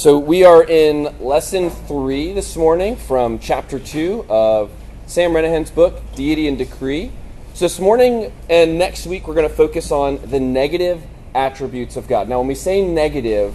[0.00, 4.70] So we are in lesson three this morning from chapter two of
[5.06, 7.12] Sam Renihan's book, Deity and Decree.
[7.52, 11.02] So this morning and next week, we're going to focus on the negative
[11.34, 12.30] attributes of God.
[12.30, 13.54] Now, when we say negative,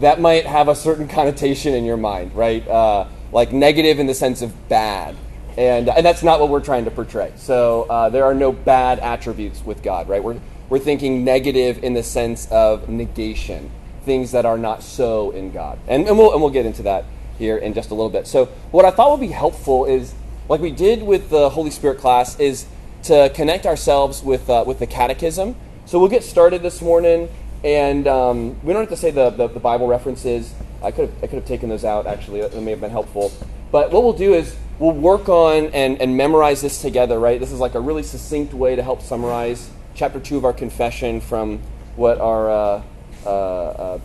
[0.00, 2.66] that might have a certain connotation in your mind, right?
[2.66, 5.14] Uh, like negative in the sense of bad.
[5.56, 7.32] And, and that's not what we're trying to portray.
[7.36, 10.24] So uh, there are no bad attributes with God, right?
[10.24, 13.70] We're, we're thinking negative in the sense of negation
[14.06, 15.78] things that are not so in God.
[15.86, 17.04] And, and, we'll, and we'll get into that
[17.36, 18.26] here in just a little bit.
[18.26, 20.14] So, what I thought would be helpful is,
[20.48, 22.64] like we did with the Holy Spirit class, is
[23.02, 25.56] to connect ourselves with, uh, with the catechism.
[25.84, 27.28] So, we'll get started this morning,
[27.62, 30.54] and um, we don't have to say the, the, the, Bible references.
[30.82, 32.40] I could, have, I could have taken those out, actually.
[32.40, 33.32] That may have been helpful.
[33.70, 37.40] But what we'll do is we'll work on and, and memorize this together, right?
[37.40, 41.20] This is like a really succinct way to help summarize chapter 2 of our confession
[41.20, 41.60] from
[41.96, 42.50] what our.
[42.50, 42.82] Uh,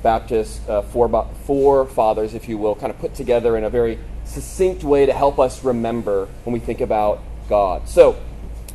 [0.01, 4.83] Baptist uh, four, fathers, if you will, kind of put together in a very succinct
[4.83, 7.87] way to help us remember when we think about God.
[7.87, 8.17] So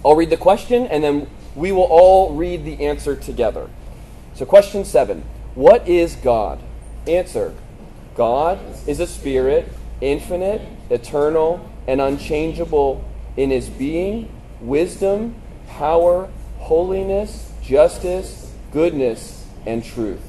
[0.04, 3.68] I'll read the question and then we will all read the answer together.
[4.34, 6.60] So, question seven What is God?
[7.06, 7.54] Answer
[8.16, 13.04] God is a spirit, infinite, eternal, and unchangeable
[13.36, 15.34] in his being, wisdom,
[15.68, 16.28] power,
[16.58, 20.25] holiness, justice, goodness, and truth.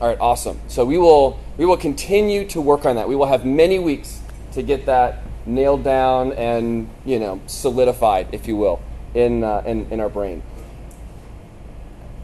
[0.00, 0.60] All right, awesome.
[0.68, 3.08] So we will we will continue to work on that.
[3.08, 4.20] We will have many weeks
[4.52, 8.80] to get that nailed down and you know solidified, if you will,
[9.14, 10.44] in uh, in, in our brain.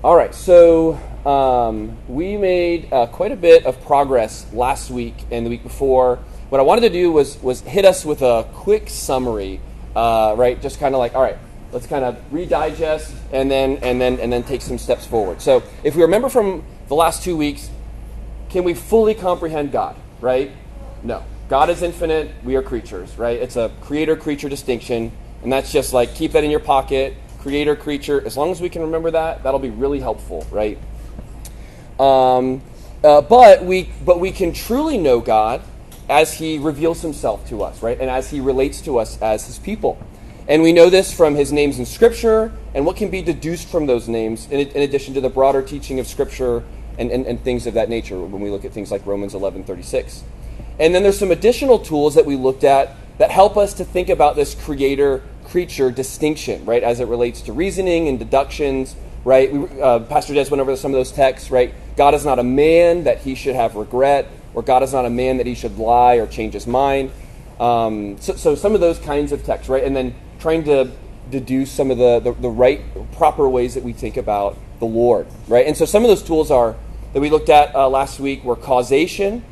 [0.05, 5.45] All right, so um, we made uh, quite a bit of progress last week and
[5.45, 6.21] the week before.
[6.51, 9.61] What I wanted to do was was hit us with a quick summary,
[9.97, 10.63] uh, right?
[10.63, 11.39] Just kind of like, all right,
[11.73, 15.43] let's kind of redigest and then and then and then take some steps forward.
[15.43, 17.71] So if we remember from the last two weeks,
[18.51, 20.53] can we fully comprehend God, right?
[21.03, 21.25] No.
[21.49, 23.39] God is infinite, we are creatures, right?
[23.39, 25.13] It's a creator creature distinction,
[25.43, 28.25] and that's just like keep that in your pocket, creator creature.
[28.25, 30.79] As long as we can remember that, that'll be really helpful, right?
[32.01, 32.63] Um,
[33.05, 35.63] uh, but we but we can truly know God
[36.09, 39.59] as He reveals Himself to us, right, and as He relates to us as His
[39.59, 39.99] people.
[40.47, 43.87] And we know this from his names in Scripture and what can be deduced from
[43.87, 46.63] those names, in, in addition to the broader teaching of Scripture
[46.99, 49.65] and, and, and, things of that nature when we look at things like Romans 11
[49.65, 50.23] 36.
[50.79, 54.09] And then there's some additional tools that we looked at that help us to think
[54.09, 59.53] about this creator creature distinction, right, as it relates to reasoning and deductions, right?
[59.53, 61.73] We, uh, Pastor Des went over some of those texts, right?
[61.97, 65.11] God is not a man that he should have regret, or God is not a
[65.11, 67.11] man that he should lie or change his mind.
[67.59, 69.85] Um, so, so some of those kinds of texts, right?
[69.85, 70.91] And then trying to
[71.31, 72.83] deduce some of the, the, the, right,
[73.13, 75.67] proper ways that we think about the Lord, right?
[75.67, 76.77] And so some of those tools are
[77.15, 79.43] that we looked at uh, last week were causation,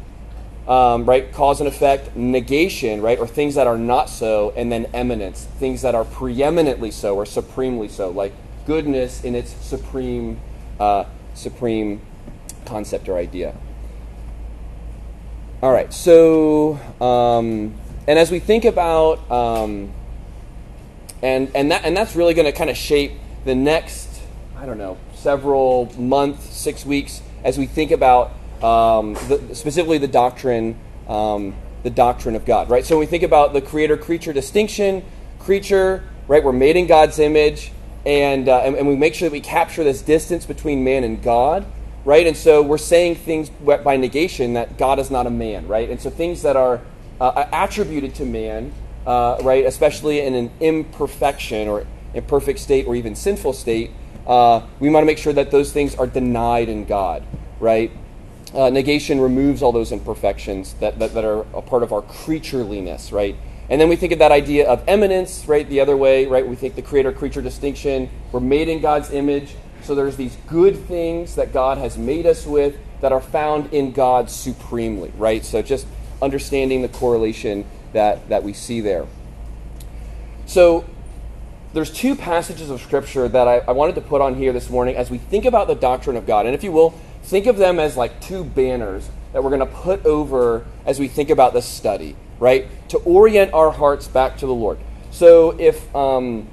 [0.68, 1.32] um, right?
[1.32, 3.18] Cause and effect, negation, right?
[3.18, 7.24] Or things that are not so, and then eminence, things that are preeminently so or
[7.24, 8.34] supremely so, like
[8.66, 10.38] goodness in its supreme,
[10.78, 12.02] uh, supreme
[12.66, 13.54] concept or idea.
[15.62, 17.72] All right, so, um,
[18.06, 19.94] and as we think about, um,
[21.22, 23.12] and and that and that's really going to kind of shape
[23.44, 24.20] the next
[24.56, 30.08] I don't know several months, six weeks as we think about um, the, specifically the
[30.08, 30.78] doctrine
[31.08, 32.70] um, the doctrine of God.
[32.70, 32.84] Right.
[32.84, 35.04] So when we think about the creator creature distinction,
[35.38, 37.72] creature right, we're made in God's image,
[38.06, 41.22] and, uh, and and we make sure that we capture this distance between man and
[41.22, 41.66] God.
[42.04, 45.88] Right, and so we're saying things by negation that God is not a man, right?
[45.88, 46.80] And so things that are
[47.20, 48.72] uh, attributed to man
[49.06, 49.64] uh, right?
[49.64, 53.90] Especially in an imperfection or imperfect state or even sinful state,
[54.26, 57.24] uh, we want to make sure that those things are denied in God,
[57.58, 57.90] right?
[58.54, 63.10] Uh, negation removes all those imperfections that, that, that, are a part of our creatureliness,
[63.10, 63.34] right?
[63.70, 65.66] And then we think of that idea of eminence, right?
[65.66, 66.46] The other way, right?
[66.46, 68.10] We think the creator creature distinction.
[68.30, 69.54] We're made in God's image.
[69.82, 73.92] So there's these good things that God has made us with that are found in
[73.92, 75.44] God supremely, right?
[75.44, 75.86] So just
[76.20, 79.06] understanding the correlation that, that we see there.
[80.46, 80.84] So,
[81.72, 84.94] there's two passages of Scripture that I, I wanted to put on here this morning
[84.96, 86.44] as we think about the doctrine of God.
[86.44, 86.90] And if you will,
[87.22, 91.08] think of them as like two banners that we're going to put over as we
[91.08, 92.66] think about this study, right?
[92.90, 94.78] To orient our hearts back to the Lord.
[95.10, 96.46] So, if um,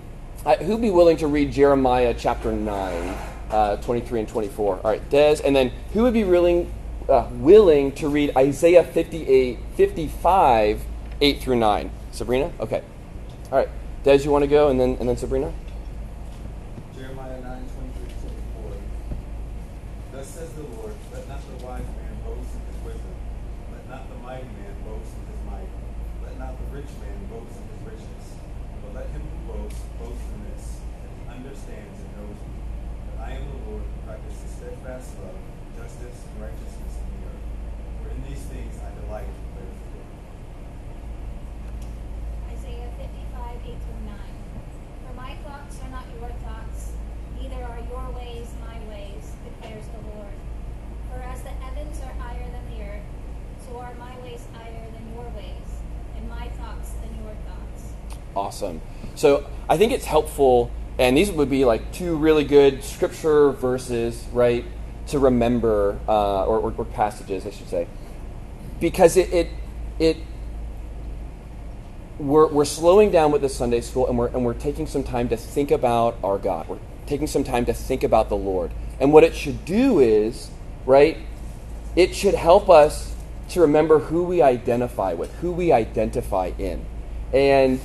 [0.61, 3.17] who'd be willing to read Jeremiah chapter 9,
[3.51, 4.75] uh, 23 and 24?
[4.75, 5.37] All right, Des.
[5.43, 6.71] And then who would be willing,
[7.09, 10.85] uh, willing to read Isaiah 58, 55,
[11.21, 11.91] eight through nine.
[12.11, 12.51] Sabrina?
[12.59, 12.81] Okay.
[13.51, 13.69] All right.
[14.03, 15.51] Des, you want to go, and then and then Sabrina.
[16.95, 18.07] Jeremiah 9, 23
[18.63, 18.71] 24.
[20.13, 23.15] Thus says the Lord, let not the wise man boast in his wisdom,
[23.75, 25.71] let not the mighty man boast in his might,
[26.23, 28.25] let not the rich man boast in his riches,
[28.83, 33.35] but let him who boasts boast in this, that he understands and knows that I
[33.35, 35.39] am the Lord who practices steadfast love,
[35.75, 37.45] justice, and righteousness in the earth.
[37.99, 39.27] For in these things I delight,
[43.65, 44.15] 8 through 9.
[45.07, 46.93] For my thoughts are not your thoughts,
[47.39, 50.33] neither are your ways my ways, declares the Lord.
[51.11, 53.03] For as the heavens are higher than the earth,
[53.67, 55.69] so are my ways higher than your ways,
[56.17, 57.93] and my thoughts than your thoughts.
[58.35, 58.81] Awesome.
[59.15, 64.25] So I think it's helpful, and these would be like two really good scripture verses,
[64.31, 64.65] right,
[65.07, 67.87] to remember, uh, or, or, or passages, I should say,
[68.79, 69.49] because it, it,
[69.97, 70.17] it
[72.19, 75.29] we're, we're slowing down with the Sunday school and we're, and we're taking some time
[75.29, 76.67] to think about our God.
[76.67, 78.71] We're taking some time to think about the Lord.
[78.99, 80.51] And what it should do is,
[80.85, 81.17] right,
[81.95, 83.15] it should help us
[83.49, 86.85] to remember who we identify with, who we identify in.
[87.33, 87.79] And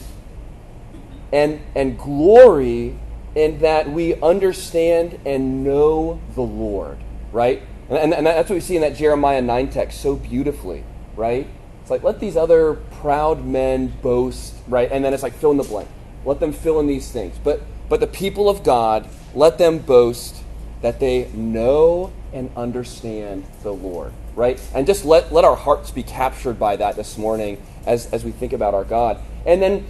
[1.33, 2.97] and and glory
[3.35, 6.99] in that we understand and know the Lord,
[7.33, 7.63] right?
[7.91, 10.85] And, and, that's what we see in that Jeremiah 9 text so beautifully,
[11.17, 11.47] right?
[11.83, 14.91] It's like, let these other proud men boast, right?
[14.91, 15.91] And then it's like, fill in the blank.
[16.25, 17.37] Let them fill in these things.
[17.45, 17.61] But,
[17.91, 20.43] but the people of God, let them boast
[20.81, 24.59] that they know and understand the Lord, right?
[24.75, 28.31] And just let, let our hearts be captured by that this morning as, as we
[28.31, 29.21] think about our God.
[29.45, 29.87] And then,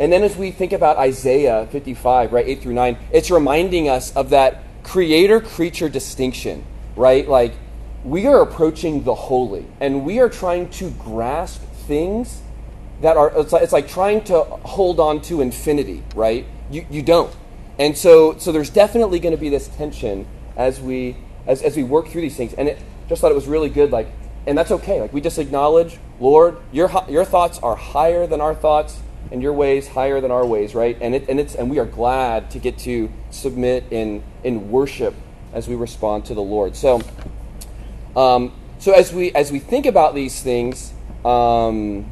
[0.00, 4.12] and then as we think about Isaiah 55, right, 8 through 9, it's reminding us
[4.16, 6.64] of that creator creature distinction,
[6.96, 7.28] right?
[7.28, 7.54] Like,
[8.02, 12.42] we are approaching the holy and we are trying to grasp things
[13.00, 16.46] that are it's like, it's like trying to hold on to infinity right?
[16.70, 17.34] You, you don't.
[17.78, 20.26] And so so there's definitely going to be this tension
[20.56, 21.16] as we
[21.46, 22.54] as, as we work through these things.
[22.54, 22.78] And it
[23.08, 24.08] just thought it was really good like
[24.46, 25.00] and that's okay.
[25.00, 29.00] Like we just acknowledge lord your your thoughts are higher than our thoughts
[29.30, 30.96] and your ways higher than our ways right?
[31.00, 35.14] And it and it's and we are glad to get to submit in in worship
[35.52, 36.76] as we respond to the lord.
[36.76, 37.02] So
[38.16, 40.92] um, so as we as we think about these things,
[41.24, 42.06] um,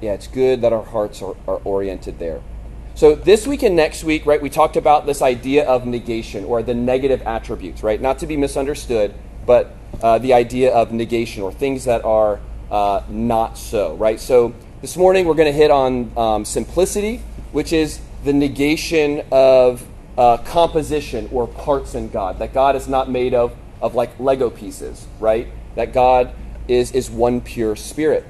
[0.00, 2.40] yeah, it's good that our hearts are, are oriented there.
[2.94, 6.62] So this week and next week, right, we talked about this idea of negation or
[6.62, 8.00] the negative attributes, right?
[8.00, 9.14] Not to be misunderstood,
[9.46, 14.20] but uh, the idea of negation or things that are uh, not so, right?
[14.20, 19.86] So this morning we're going to hit on um, simplicity, which is the negation of
[20.18, 22.38] uh, composition or parts in God.
[22.38, 25.48] That God is not made of of like Lego pieces, right?
[25.74, 26.34] That God
[26.68, 28.26] is is one pure spirit.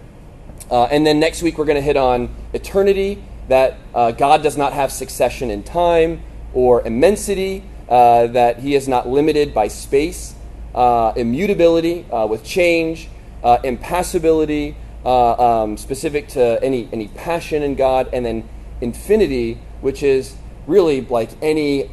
[0.70, 3.22] Uh, and then next week we're going to hit on eternity.
[3.48, 6.22] That uh, God does not have succession in time
[6.54, 7.64] or immensity.
[7.88, 10.36] Uh, that He is not limited by space,
[10.76, 13.08] uh, immutability uh, with change,
[13.42, 18.48] uh, impassibility, um, specific to any any passion in God, and then
[18.80, 20.36] infinity, which is
[20.68, 21.90] really like any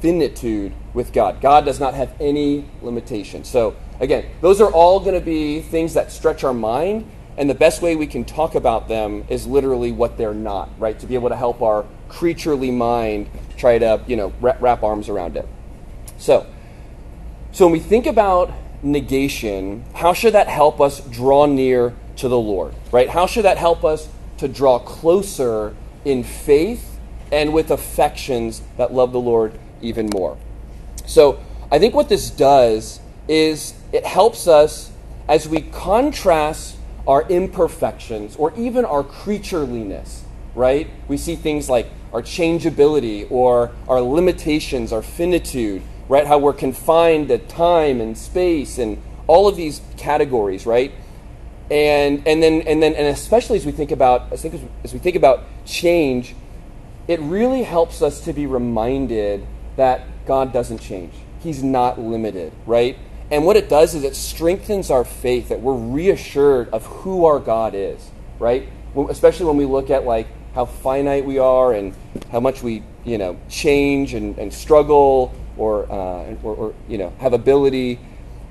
[0.00, 1.40] finitude with God.
[1.40, 3.44] God does not have any limitation.
[3.44, 7.54] So, again, those are all going to be things that stretch our mind, and the
[7.54, 10.98] best way we can talk about them is literally what they're not, right?
[10.98, 15.08] To be able to help our creaturely mind try to, you know, wrap, wrap arms
[15.08, 15.48] around it.
[16.18, 16.46] So,
[17.52, 18.52] so when we think about
[18.82, 23.08] negation, how should that help us draw near to the Lord, right?
[23.08, 24.08] How should that help us
[24.38, 25.74] to draw closer
[26.04, 26.98] in faith
[27.30, 30.36] and with affections that love the Lord even more.
[31.06, 34.90] So I think what this does is it helps us
[35.28, 36.76] as we contrast
[37.08, 40.20] our imperfections or even our creatureliness,
[40.54, 40.88] right?
[41.08, 46.26] We see things like our changeability or our limitations, our finitude, right?
[46.26, 50.92] How we're confined to time and space and all of these categories, right?
[51.70, 54.98] And and then and then and especially as we think about as, think, as we
[54.98, 56.34] think about change,
[57.08, 59.46] it really helps us to be reminded
[59.76, 61.14] that God doesn't change.
[61.40, 62.98] He's not limited, right?
[63.30, 67.38] And what it does is it strengthens our faith that we're reassured of who our
[67.38, 68.68] God is, right?
[69.10, 71.94] Especially when we look at like how finite we are and
[72.32, 77.12] how much we, you know, change and, and struggle or, uh, or, or, you know,
[77.18, 78.00] have ability.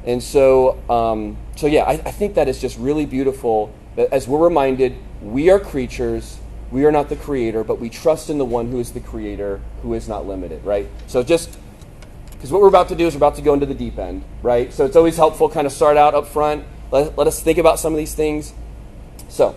[0.06, 4.28] And so, um, so yeah, I, I think that is just really beautiful that as
[4.28, 6.38] we're reminded, we are creatures
[6.72, 9.62] we are not the creator, but we trust in the one who is the creator,
[9.82, 10.88] who is not limited, right?
[11.08, 11.58] So just
[12.38, 14.24] because what we're about to do is we're about to go into the deep end,
[14.44, 14.72] right?
[14.72, 16.66] So it's always helpful kind of start out up front.
[16.92, 18.54] Let, let us think about some of these things.
[19.28, 19.56] So,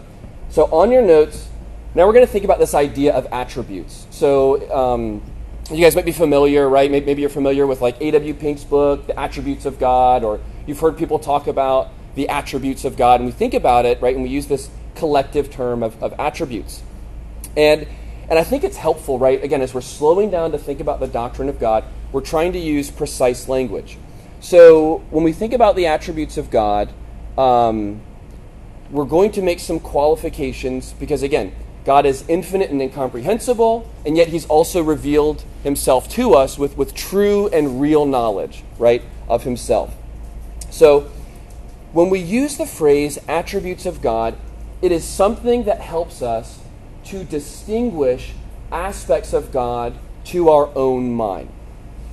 [0.49, 1.49] so on your notes,
[1.95, 4.07] now we're going to think about this idea of attributes.
[4.11, 5.23] So um,
[5.71, 6.91] you guys might be familiar, right?
[6.91, 8.33] Maybe, maybe you're familiar with like A.W.
[8.33, 12.97] Pink's book, The Attributes of God, or you've heard people talk about the attributes of
[12.97, 13.21] God.
[13.21, 14.15] And we think about it, right?
[14.15, 16.83] And we use this collective term of, of attributes.
[17.57, 17.87] And,
[18.29, 19.43] and I think it's helpful, right?
[19.45, 22.59] Again, as we're slowing down to think about the doctrine of God, we're trying to
[22.59, 23.99] use precise language.
[24.41, 26.93] So when we think about the attributes of God,
[27.37, 28.01] um,
[28.91, 31.53] we're going to make some qualifications because, again,
[31.85, 36.95] God is infinite and incomprehensible, and yet He's also revealed Himself to us with, with
[36.95, 39.95] true and real knowledge, right, of Himself.
[40.71, 41.11] So,
[41.93, 44.37] when we use the phrase attributes of God,
[44.83, 46.61] it is something that helps us
[47.05, 48.33] to distinguish
[48.71, 49.95] aspects of God
[50.27, 51.51] to our own mind,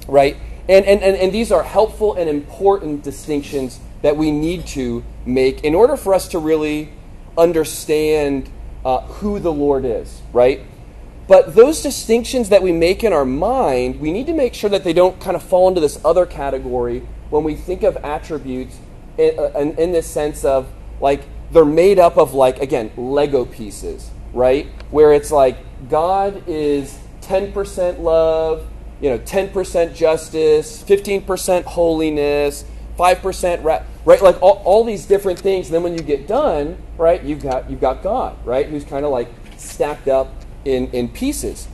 [0.07, 0.37] right?
[0.69, 5.63] And, and, and, and these are helpful and important distinctions that we need to make
[5.63, 6.89] in order for us to really
[7.37, 8.49] understand
[8.83, 10.61] uh, who the Lord is, right?
[11.27, 14.83] But those distinctions that we make in our mind, we need to make sure that
[14.83, 16.99] they don't kind of fall into this other category
[17.29, 18.77] when we think of attributes
[19.17, 20.71] in, uh, in, in this sense of
[21.01, 24.67] like they're made up of like again Lego pieces, right?
[24.89, 25.57] Where it's like
[25.89, 28.65] God is 10% love,
[29.01, 32.65] you know, 10% justice, 15% holiness,
[32.97, 34.21] 5% ra- right?
[34.21, 35.67] Like all, all these different things.
[35.67, 38.65] And then when you get done right you've got you've got god right?
[38.67, 40.33] Who's kind of like stacked up
[40.65, 41.67] in in pieces.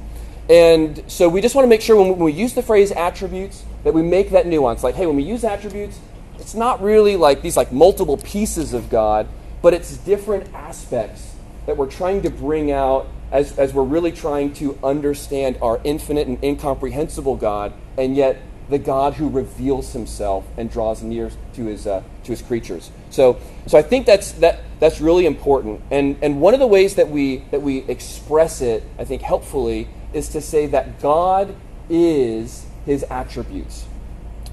[0.50, 2.92] And so we just want to make sure when we, when we use the phrase
[2.92, 4.84] attributes that we make that nuance.
[4.84, 6.00] Like hey when we use attributes
[6.40, 9.28] it's not really like these like multiple pieces of god
[9.62, 14.54] but it's different aspects that we're trying to bring out as, as we're really trying
[14.54, 20.72] to understand our infinite and incomprehensible god and yet the God who reveals himself and
[20.72, 22.92] draws near to his, uh, to his creatures.
[23.10, 25.82] So, so I think that's, that, that's really important.
[25.92, 29.90] And, and one of the ways that we, that we express it, I think, helpfully,
[30.14, 31.56] is to say that God
[31.90, 33.86] is his attributes,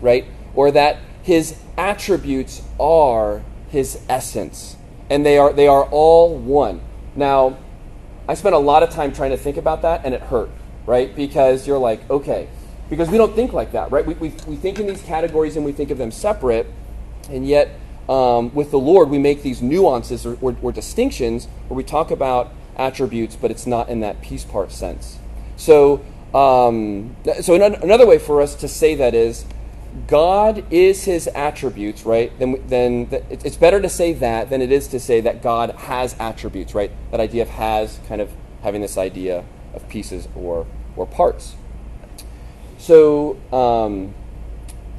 [0.01, 0.27] right?
[0.55, 4.77] Or that his attributes are his essence.
[5.09, 6.81] And they are, they are all one.
[7.15, 7.59] Now,
[8.31, 10.51] I spent a lot of time trying to think about that, and it hurt,
[10.87, 11.13] right?
[11.17, 12.49] Because you're like, okay,
[12.89, 14.07] because we don't think like that, right?
[14.07, 16.69] We, we, we think in these categories and we think of them separate,
[17.29, 17.71] and yet
[18.09, 22.13] um, with the Lord, we make these nuances or, or, or, distinctions where we talk
[22.13, 25.19] about attributes, but it's not in that piece part sense.
[25.57, 26.01] So,
[26.33, 29.45] um, so another way for us to say that is
[30.07, 32.37] God is his attributes, right?
[32.39, 36.15] Then, then it's better to say that than it is to say that God has
[36.21, 36.93] attributes, right?
[37.11, 38.31] That idea of has kind of
[38.63, 39.45] having this idea
[39.75, 40.67] of pieces or,
[40.97, 41.57] or parts.
[42.79, 44.15] So, um,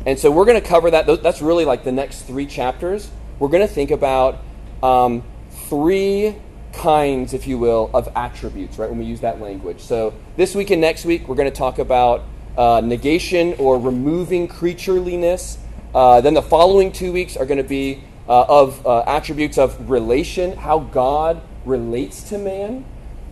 [0.06, 1.24] and so we're going to cover that.
[1.24, 3.10] That's really like the next three chapters.
[3.40, 4.40] We're going to think about
[4.84, 6.36] um, three
[6.74, 9.80] kinds, if you will, of attributes, right, when we use that language.
[9.80, 12.24] So this week and next week, we're going to talk about
[12.58, 15.58] uh, negation or removing creatureliness.
[15.94, 19.90] Uh, then the following two weeks are going to be uh, of uh, attributes of
[19.90, 22.86] relation, how God relates to man.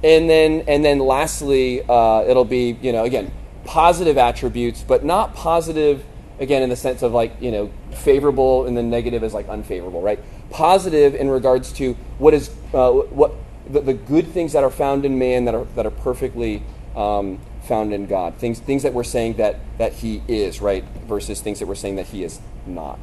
[0.03, 3.31] And then, and then lastly, uh, it'll be, you know, again,
[3.65, 6.03] positive attributes, but not positive
[6.39, 10.01] again in the sense of like you know favorable and then negative is like unfavorable,
[10.01, 10.19] right?
[10.49, 13.33] Positive in regards to what is uh, what
[13.69, 16.63] the, the, good things that are found in man that are that are perfectly
[16.95, 18.35] um, found in God.
[18.35, 21.95] Things things that we're saying that that He is right versus things that we're saying
[21.95, 22.99] that He is not.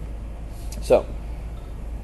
[0.82, 1.06] So.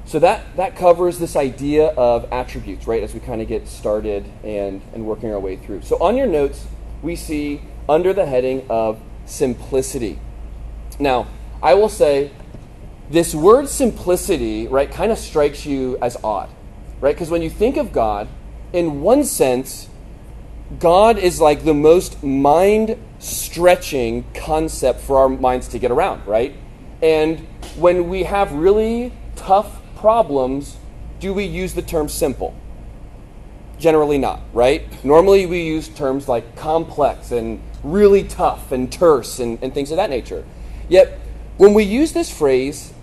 [0.05, 4.29] So that, that covers this idea of attributes, right, as we kind of get started
[4.43, 5.83] and, and working our way through.
[5.83, 6.67] So on your notes,
[7.01, 10.19] we see under the heading of simplicity.
[10.99, 11.27] Now,
[11.61, 12.31] I will say
[13.09, 16.49] this word simplicity, right, kind of strikes you as odd,
[16.99, 17.15] right?
[17.15, 18.27] Because when you think of God,
[18.73, 19.87] in one sense,
[20.79, 26.55] God is like the most mind stretching concept for our minds to get around, right?
[27.01, 27.39] And
[27.75, 30.77] when we have really tough problems,
[31.19, 32.55] do we use the term simple?
[33.77, 35.03] Generally not, right?
[35.03, 39.97] Normally we use terms like complex and really tough and terse and, and things of
[39.97, 40.45] that nature.
[40.87, 41.19] Yet,
[41.57, 42.93] when we use this phrase,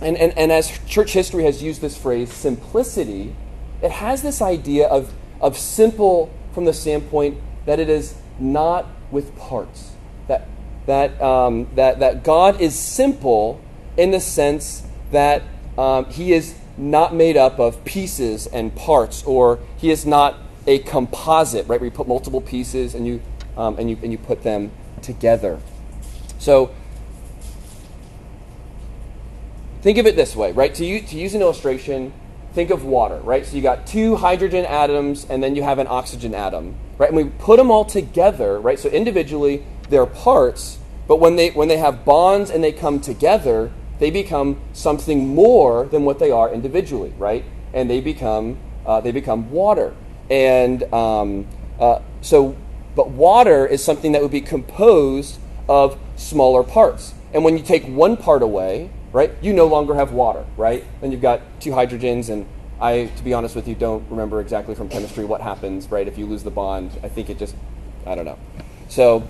[0.00, 3.34] and, and, and as church history has used this phrase, simplicity,
[3.82, 9.36] it has this idea of, of simple from the standpoint that it is not with
[9.36, 9.92] parts.
[10.26, 10.48] That,
[10.86, 13.60] that, um, that, that God is simple
[13.96, 15.44] in the sense that
[15.78, 20.34] um, he is not made up of pieces and parts, or he is not
[20.66, 21.80] a composite, right?
[21.80, 23.22] Where you put multiple pieces and you
[23.56, 25.60] um, and, you, and you put them together.
[26.40, 26.74] So
[29.82, 30.74] think of it this way, right?
[30.74, 32.12] To, you, to use an illustration,
[32.52, 33.44] think of water, right?
[33.44, 37.08] So you got two hydrogen atoms and then you have an oxygen atom, right?
[37.08, 38.78] And we put them all together, right?
[38.78, 43.72] So individually they're parts, but when they when they have bonds and they come together,
[43.98, 47.44] they become something more than what they are individually, right?
[47.72, 49.94] And they become uh, they become water.
[50.30, 51.46] And um,
[51.78, 52.56] uh, so,
[52.96, 55.38] but water is something that would be composed
[55.68, 57.14] of smaller parts.
[57.32, 60.84] And when you take one part away, right, you no longer have water, right?
[61.00, 62.46] Then you've got two hydrogens, and
[62.80, 66.18] I, to be honest with you, don't remember exactly from chemistry what happens, right, if
[66.18, 66.92] you lose the bond.
[67.02, 67.54] I think it just,
[68.06, 68.38] I don't know.
[68.88, 69.26] So,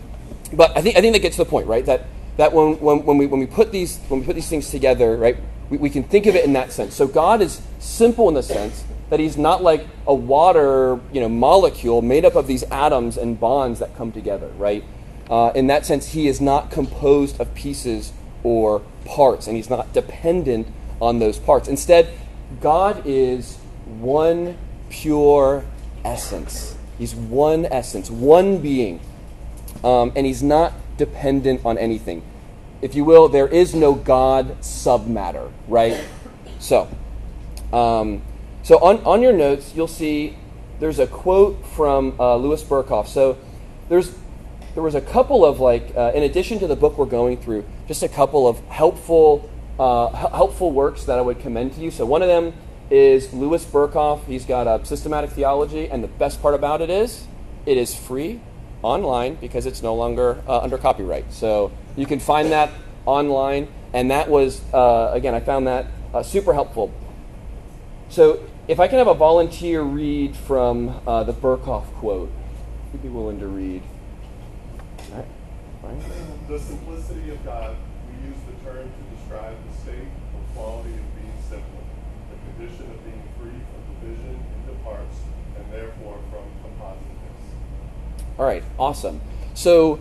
[0.53, 2.05] but I think, I think that gets to the point, right, that,
[2.37, 5.17] that when, when, when, we, when, we put these, when we put these things together,
[5.17, 5.37] right,
[5.71, 6.95] we, we can think of it in that sense.
[6.95, 11.29] So God is simple in the sense that he's not like a water you know,
[11.29, 14.85] molecule made up of these atoms and bonds that come together, right?
[15.31, 18.13] Uh, in that sense, he is not composed of pieces
[18.49, 20.67] or parts, and he's not dependent
[21.03, 21.69] on those parts.
[21.69, 22.09] Instead,
[22.63, 24.57] God is one
[24.89, 25.67] pure
[26.03, 26.75] essence.
[26.97, 29.01] He's one essence, one being,
[29.85, 32.23] um, and he's not dependent on anything.
[32.81, 36.03] If you will, there is no God submatter, right?
[36.59, 36.89] So,
[37.71, 38.23] um,
[38.63, 40.39] so on, on your notes, you'll see
[40.81, 43.09] there's a quote from uh, Louis Berkhof.
[43.09, 43.37] So
[43.91, 44.15] there's
[44.75, 47.65] there was a couple of like, uh, in addition to the book we're going through,
[47.89, 51.91] just a couple of helpful uh, helpful works that I would commend to you.
[51.91, 52.53] So one of them
[52.91, 54.25] is Louis Berkhof.
[54.25, 57.27] He's got a systematic theology, and the best part about it is
[57.65, 58.41] it is free
[58.83, 61.33] online because it's no longer uh, under copyright.
[61.33, 62.71] So you can find that
[63.07, 66.93] online, and that was uh, again I found that uh, super helpful.
[68.11, 72.31] So if I can have a volunteer read from uh, the Berkhof quote,
[72.93, 73.83] who'd be willing to read?
[75.89, 76.49] Right.
[76.49, 77.77] The simplicity of God,
[78.09, 81.81] we use the term to describe the state or quality of being simple,
[82.31, 85.17] the condition of being free from division into parts,
[85.57, 88.39] and therefore from compositeness.
[88.39, 89.21] All right, awesome.
[89.55, 89.99] So,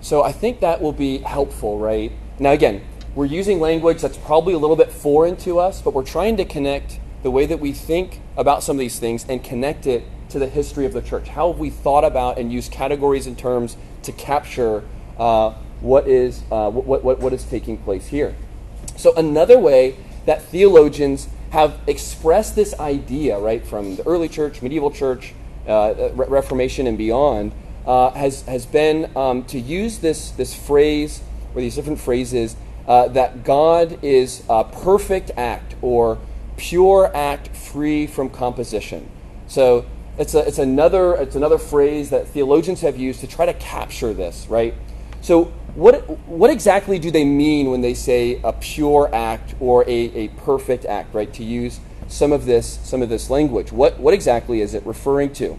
[0.00, 2.12] so I think that will be helpful, right?
[2.40, 6.04] Now, again, we're using language that's probably a little bit foreign to us, but we're
[6.04, 9.86] trying to connect the way that we think about some of these things and connect
[9.86, 11.28] it to the history of the church.
[11.28, 14.84] How have we thought about and used categories and terms to capture
[15.18, 18.34] uh, what, is, uh, what, what, what is taking place here?
[18.96, 24.90] So, another way that theologians have expressed this idea, right, from the early church, medieval
[24.90, 25.34] church,
[25.66, 27.52] uh, Reformation, and beyond,
[27.86, 31.22] uh, has, has been um, to use this, this phrase
[31.54, 32.56] or these different phrases
[32.86, 36.18] uh, that God is a perfect act or
[36.56, 39.08] pure act free from composition.
[39.46, 39.86] So
[40.18, 44.12] it's, a, it's, another, it's another phrase that theologians have used to try to capture
[44.12, 44.74] this, right?
[45.20, 49.90] So, what, what exactly do they mean when they say a pure act or a,
[49.90, 51.32] a perfect act, right?
[51.34, 53.70] To use some of this, some of this language.
[53.70, 55.58] What, what exactly is it referring to?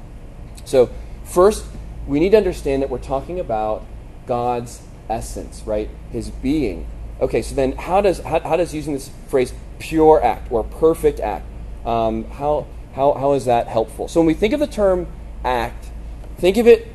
[0.66, 0.90] So,
[1.24, 1.66] first,
[2.08, 3.86] we need to understand that we're talking about
[4.26, 5.90] God's essence, right?
[6.12, 6.88] His being.
[7.22, 11.20] Okay, so then how does, how, how does using this phrase pure act or perfect
[11.20, 11.46] act.
[11.86, 14.08] Um, how, how, how is that helpful?
[14.08, 15.08] So when we think of the term
[15.44, 15.90] act,
[16.38, 16.88] think of it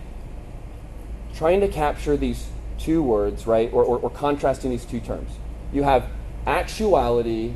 [1.35, 2.47] trying to capture these
[2.79, 3.73] two words, right?
[3.73, 5.31] Or, or, or contrasting these two terms.
[5.73, 6.09] You have
[6.47, 7.55] actuality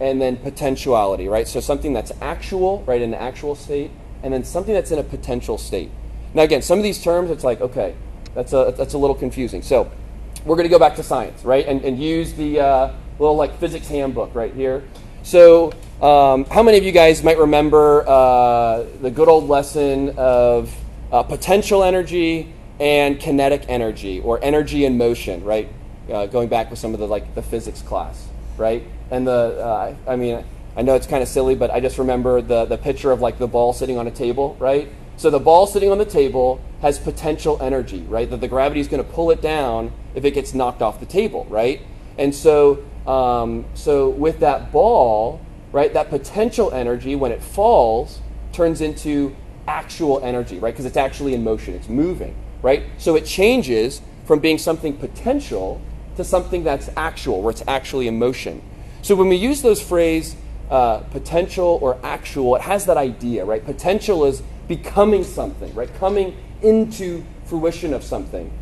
[0.00, 1.46] and then potentiality, right?
[1.46, 3.90] So something that's actual, right, in an actual state,
[4.22, 5.90] and then something that's in a potential state.
[6.34, 7.94] Now, again, some of these terms, it's like, okay,
[8.34, 9.62] that's a, that's a little confusing.
[9.62, 9.92] So
[10.44, 13.58] we're going to go back to science, right, and, and use the, uh, little like
[13.58, 14.82] physics handbook right here.
[15.22, 20.74] So, um, how many of you guys might remember uh, the good old lesson of
[21.12, 25.68] uh, potential energy and kinetic energy, or energy in motion, right?
[26.12, 28.82] Uh, going back with some of the like the physics class, right?
[29.12, 30.44] And the, uh, I mean,
[30.76, 33.38] I know it's kind of silly, but I just remember the the picture of like
[33.38, 34.88] the ball sitting on a table, right?
[35.16, 38.28] So the ball sitting on the table has potential energy, right?
[38.28, 41.06] That the gravity is going to pull it down if it gets knocked off the
[41.06, 41.80] table, right?
[42.18, 45.40] And so um, so with that ball,
[45.72, 48.20] right, that potential energy when it falls
[48.52, 49.34] turns into
[49.66, 50.72] actual energy, right?
[50.72, 52.84] Because it's actually in motion, it's moving, right?
[52.98, 55.80] So it changes from being something potential
[56.16, 58.62] to something that's actual, where it's actually in motion.
[59.00, 60.36] So when we use those phrase
[60.70, 63.64] uh, potential or actual, it has that idea, right?
[63.64, 65.92] Potential is becoming something, right?
[65.94, 68.52] Coming into fruition of something.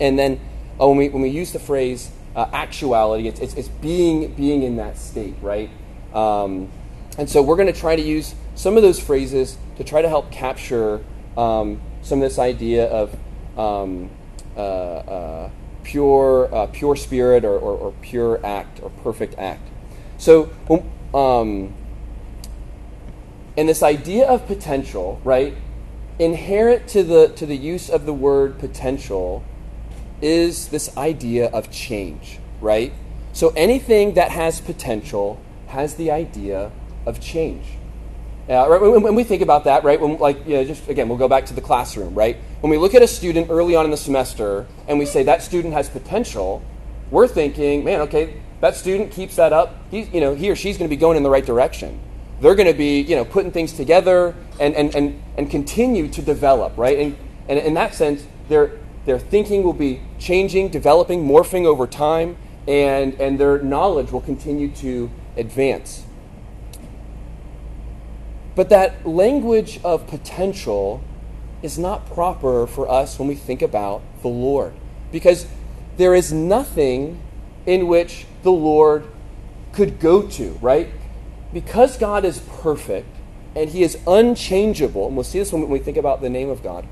[0.00, 0.40] And then
[0.80, 3.28] uh, when, we, when we use the phrase uh, actuality.
[3.28, 5.70] It's, it's, it's, being, being in that state, right?
[6.14, 6.70] Um,
[7.18, 10.08] and so we're going to try to use some of those phrases to try to
[10.08, 11.02] help capture
[11.36, 13.16] um, some of this idea of
[13.58, 14.10] um,
[14.56, 15.50] uh, uh,
[15.82, 19.68] pure, uh, pure spirit or, or, or, pure act or perfect act.
[20.18, 20.50] So,
[21.14, 21.74] um,
[23.56, 25.54] and this idea of potential, right?
[26.18, 29.42] Inherent to the to the use of the word potential
[30.20, 32.92] is this idea of change, right?
[33.32, 35.40] So anything that has potential
[35.72, 36.70] has the idea
[37.04, 37.64] of change.
[38.48, 41.08] Uh, right, when, when we think about that, right, when, like, you know, just again,
[41.08, 42.36] we'll go back to the classroom, right?
[42.60, 45.42] When we look at a student early on in the semester and we say that
[45.42, 46.62] student has potential,
[47.10, 50.76] we're thinking, man, okay, that student keeps that up, he's, you know, he or she's
[50.76, 52.00] going to be going in the right direction.
[52.40, 56.22] They're going to be, you know, putting things together and, and, and, and continue to
[56.22, 56.98] develop, right?
[56.98, 57.16] And,
[57.48, 58.72] and in that sense, their,
[59.06, 64.68] their thinking will be changing, developing, morphing over time, and, and their knowledge will continue
[64.76, 66.04] to advance.
[68.54, 71.02] But that language of potential
[71.62, 74.74] is not proper for us when we think about the Lord.
[75.10, 75.46] Because
[75.96, 77.20] there is nothing
[77.66, 79.06] in which the Lord
[79.72, 80.88] could go to, right?
[81.52, 83.08] Because God is perfect
[83.54, 86.62] and He is unchangeable, and we'll see this when we think about the name of
[86.62, 86.86] God,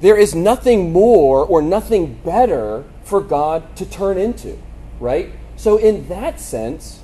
[0.00, 4.58] there is nothing more or nothing better for God to turn into,
[4.98, 5.30] right?
[5.56, 7.00] So, in that sense,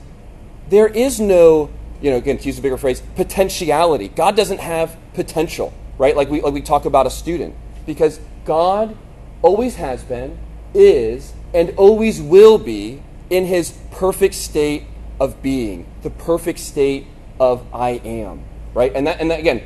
[0.70, 4.08] there is no you know, again, to use a bigger phrase, potentiality.
[4.08, 6.16] God doesn't have potential, right?
[6.16, 7.54] Like we, like we talk about a student.
[7.86, 8.96] Because God
[9.42, 10.38] always has been,
[10.74, 14.84] is, and always will be in his perfect state
[15.18, 17.06] of being, the perfect state
[17.38, 18.42] of I am,
[18.74, 18.92] right?
[18.94, 19.62] And that, and that, again,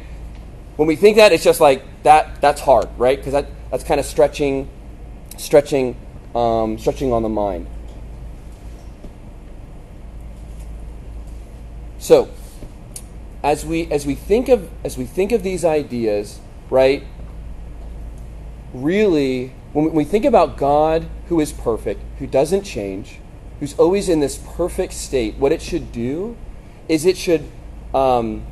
[0.76, 3.16] when we think that, it's just like that, that's hard, right?
[3.16, 4.68] Because that, that's kind of stretching,
[5.38, 5.96] stretching,
[6.34, 7.68] um, stretching on the mind.
[12.04, 12.28] So,
[13.42, 16.38] as we as we think of as we think of these ideas,
[16.68, 17.02] right?
[18.74, 23.20] Really, when we think about God who is perfect, who doesn't change,
[23.58, 26.36] who's always in this perfect state, what it should do
[26.90, 27.50] is it should
[27.94, 28.44] um,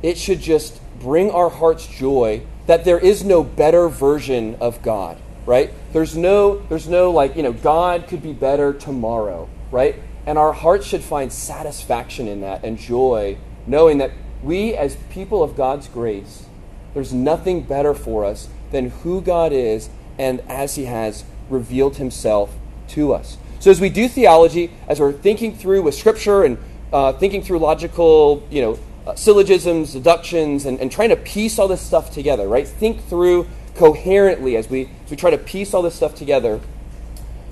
[0.00, 5.18] it should just bring our hearts joy that there is no better version of God,
[5.44, 5.72] right?
[5.92, 9.96] There's no there's no like, you know, God could be better tomorrow, right?
[10.26, 14.10] And our hearts should find satisfaction in that and joy, knowing that
[14.42, 16.46] we, as people of God's grace,
[16.94, 22.54] there's nothing better for us than who God is and as He has revealed Himself
[22.88, 23.38] to us.
[23.60, 26.58] So, as we do theology, as we're thinking through with Scripture and
[26.92, 31.68] uh, thinking through logical, you know, uh, syllogisms, deductions, and, and trying to piece all
[31.68, 32.66] this stuff together, right?
[32.66, 36.60] Think through coherently as we, as we try to piece all this stuff together.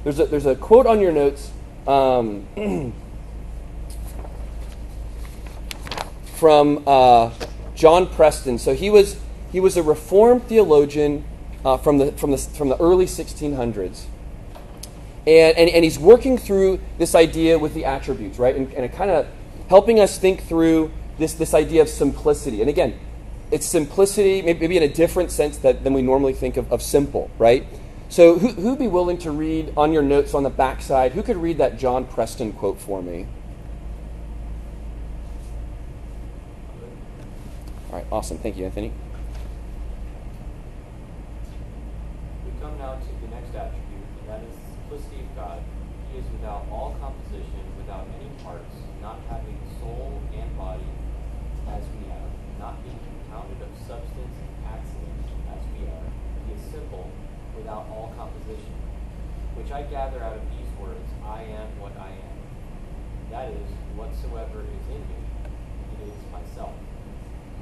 [0.03, 1.51] There's a, there's a quote on your notes
[1.87, 2.47] um,
[6.35, 7.31] from uh,
[7.75, 8.59] John Preston.
[8.59, 9.19] So he was
[9.53, 11.25] he was a Reformed theologian
[11.65, 14.05] uh, from the from the from the early 1600s,
[15.27, 19.11] and, and and he's working through this idea with the attributes, right, and, and kind
[19.11, 19.27] of
[19.69, 22.61] helping us think through this this idea of simplicity.
[22.61, 22.99] And again,
[23.51, 27.31] it's simplicity, maybe in a different sense that, than we normally think of, of simple,
[27.39, 27.67] right?
[28.15, 31.19] So, who, who'd be willing to read on your notes on the backside?
[31.19, 33.27] Who could read that John Preston quote for me?
[37.91, 38.39] All right, awesome.
[38.39, 38.93] Thank you, Anthony.
[42.47, 45.59] We come now to the next attribute, and that is simplicity of God.
[46.13, 50.87] He is without all composition, without any parts, not having soul and body
[51.67, 55.19] as we have, not being compounded of substance and accident
[55.51, 56.07] as we are.
[56.47, 57.11] He is simple
[57.57, 58.75] without all composition,
[59.55, 62.39] which I gather out of these words, I am what I am.
[63.35, 63.67] That is,
[63.99, 65.19] whatsoever is in me,
[65.99, 66.79] it is myself.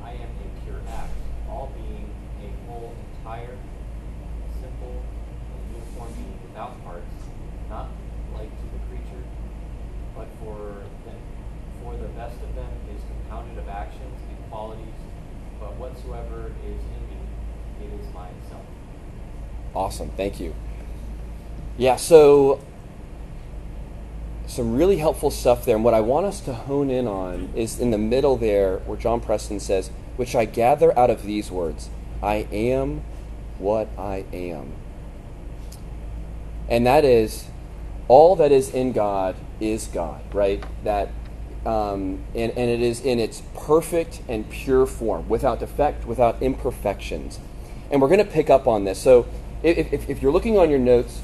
[0.04, 1.16] I am a pure act,
[1.48, 2.12] all being
[2.44, 3.56] a whole, entire,
[4.60, 7.16] simple, and uniform being without parts,
[7.72, 7.88] not
[8.36, 9.24] like to the creature,
[10.12, 11.22] but for them,
[11.80, 15.00] for the best of them is compounded of actions and qualities,
[15.58, 17.24] but whatsoever is in me,
[17.80, 18.68] it is myself.
[19.72, 20.12] Awesome.
[20.12, 20.52] Thank you.
[21.78, 22.60] Yeah, so
[24.46, 25.76] some really helpful stuff there.
[25.76, 28.98] And what I want us to hone in on is in the middle there where
[28.98, 31.88] John Preston says, which I gather out of these words
[32.22, 33.02] I am
[33.58, 34.72] what I am.
[36.68, 37.46] And that is,
[38.08, 40.62] all that is in God is God, right?
[40.84, 41.08] That,
[41.64, 47.40] um, and, and it is in its perfect and pure form, without defect, without imperfections.
[47.90, 48.98] And we're going to pick up on this.
[48.98, 49.26] So
[49.62, 51.22] if, if, if you're looking on your notes,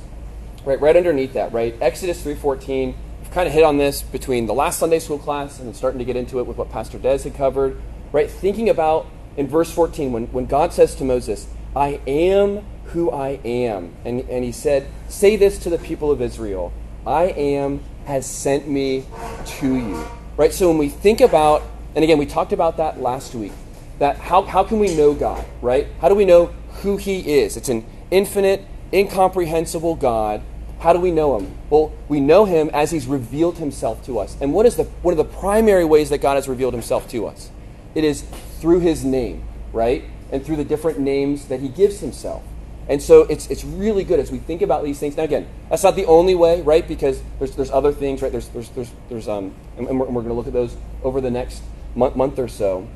[0.64, 4.54] right, right underneath that, right, Exodus 3.14, we've kind of hit on this between the
[4.54, 7.34] last Sunday school class and starting to get into it with what Pastor Des had
[7.34, 7.80] covered,
[8.12, 13.10] right, thinking about in verse 14 when, when God says to Moses, I am who
[13.10, 13.94] I am.
[14.04, 16.72] And, and he said, Say this to the people of Israel
[17.06, 19.04] I am has sent me
[19.46, 20.04] to you.
[20.36, 20.52] Right?
[20.52, 21.62] So when we think about,
[21.94, 23.52] and again, we talked about that last week,
[23.98, 25.86] that how, how can we know God, right?
[26.00, 26.46] How do we know
[26.82, 27.56] who he is?
[27.56, 30.42] It's an infinite, incomprehensible God.
[30.80, 31.54] How do we know him?
[31.70, 34.36] Well, we know him as he's revealed himself to us.
[34.40, 37.26] And what is the one of the primary ways that God has revealed himself to
[37.26, 37.50] us?
[37.94, 38.22] it is
[38.60, 40.04] through his name, right?
[40.30, 42.42] And through the different names that he gives himself.
[42.88, 45.16] And so it's, it's really good as we think about these things.
[45.16, 46.86] Now, again, that's not the only way, right?
[46.86, 48.32] Because there's, there's other things, right?
[48.32, 51.30] There's, there's, there's, there's um, and we're, we're going to look at those over the
[51.30, 51.62] next
[51.94, 52.88] month, month or so.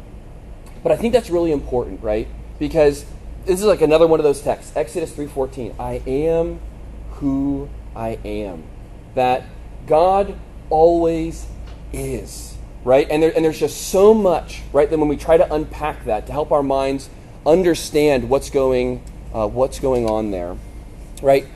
[0.82, 2.26] But I think that's really important, right?
[2.58, 3.04] Because
[3.44, 5.74] this is like another one of those texts, Exodus 3:14.
[5.78, 6.60] I am
[7.14, 8.64] who I am.
[9.14, 9.44] That
[9.86, 10.34] God
[10.70, 11.46] always
[11.92, 13.06] is, right?
[13.10, 14.88] And, there, and there's just so much, right?
[14.88, 17.10] That when we try to unpack that to help our minds
[17.44, 19.02] understand what's going,
[19.34, 20.56] uh, what's going on there,
[21.20, 21.46] right?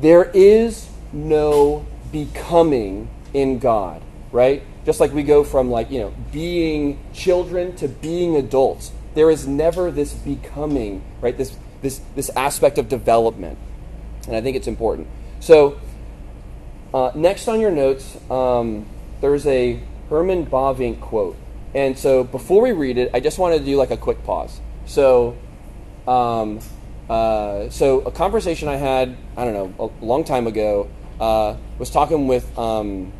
[0.00, 4.62] There is no becoming in God, right?
[4.84, 8.92] Just like we go from like, you know, being children to being adults.
[9.18, 11.36] There is never this becoming, right?
[11.36, 13.58] This this this aspect of development.
[14.28, 15.08] And I think it's important.
[15.40, 15.80] So
[16.94, 18.86] uh, next on your notes, um,
[19.20, 21.36] there's a Herman Bavinck quote.
[21.74, 24.60] And so before we read it, I just wanted to do like a quick pause.
[24.86, 25.36] So,
[26.06, 26.60] um,
[27.10, 31.90] uh, so a conversation I had, I don't know, a long time ago, uh, was
[31.90, 33.12] talking with, um,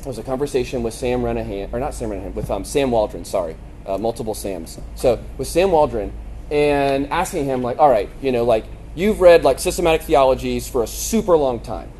[0.00, 3.26] it was a conversation with Sam Renihan, or not Sam Renihan, with um, Sam Waldron,
[3.26, 3.54] sorry,
[3.86, 4.78] uh, multiple Sams.
[4.94, 6.12] So with Sam Waldron,
[6.50, 8.64] and asking him, like, all right, you know, like,
[8.94, 11.90] you've read like systematic theologies for a super long time.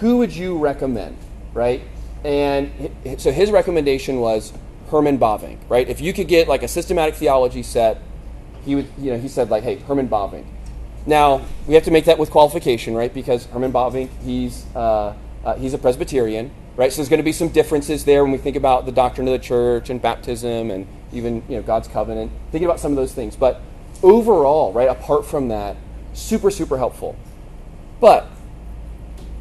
[0.00, 1.16] Who would you recommend,
[1.54, 1.82] right?
[2.24, 4.52] And so his recommendation was
[4.90, 5.88] Herman Bavinck, right?
[5.88, 8.02] If you could get like a systematic theology set,
[8.64, 10.44] he would, you know, he said like, hey, Herman Bavinck.
[11.06, 13.12] Now we have to make that with qualification, right?
[13.12, 16.92] Because Herman Bavinck, he's uh, uh, he's a Presbyterian, right?
[16.92, 19.32] So there's going to be some differences there when we think about the doctrine of
[19.32, 22.32] the church and baptism and even you know God's covenant.
[22.50, 23.60] Thinking about some of those things, but
[24.02, 24.88] overall, right?
[24.88, 25.76] Apart from that,
[26.14, 27.16] super super helpful.
[28.00, 28.30] But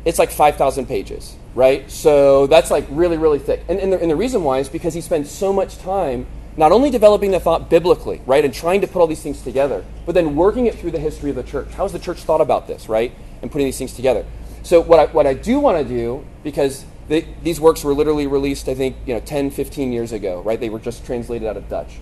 [0.08, 1.89] it's like 5,000 pages, right?
[1.91, 3.63] So that's like really, really thick.
[3.67, 6.25] And, and, the, and the reason why is because he spends so much time
[6.56, 9.84] not only developing the thought biblically, right, and trying to put all these things together,
[10.06, 11.69] but then working it through the history of the church.
[11.73, 14.25] How has the church thought about this, right, and putting these things together?
[14.63, 18.28] So what I, what I do want to do, because they, these works were literally
[18.28, 20.60] released, I think, you know, 10, 15 years ago, right?
[20.60, 22.00] They were just translated out of Dutch.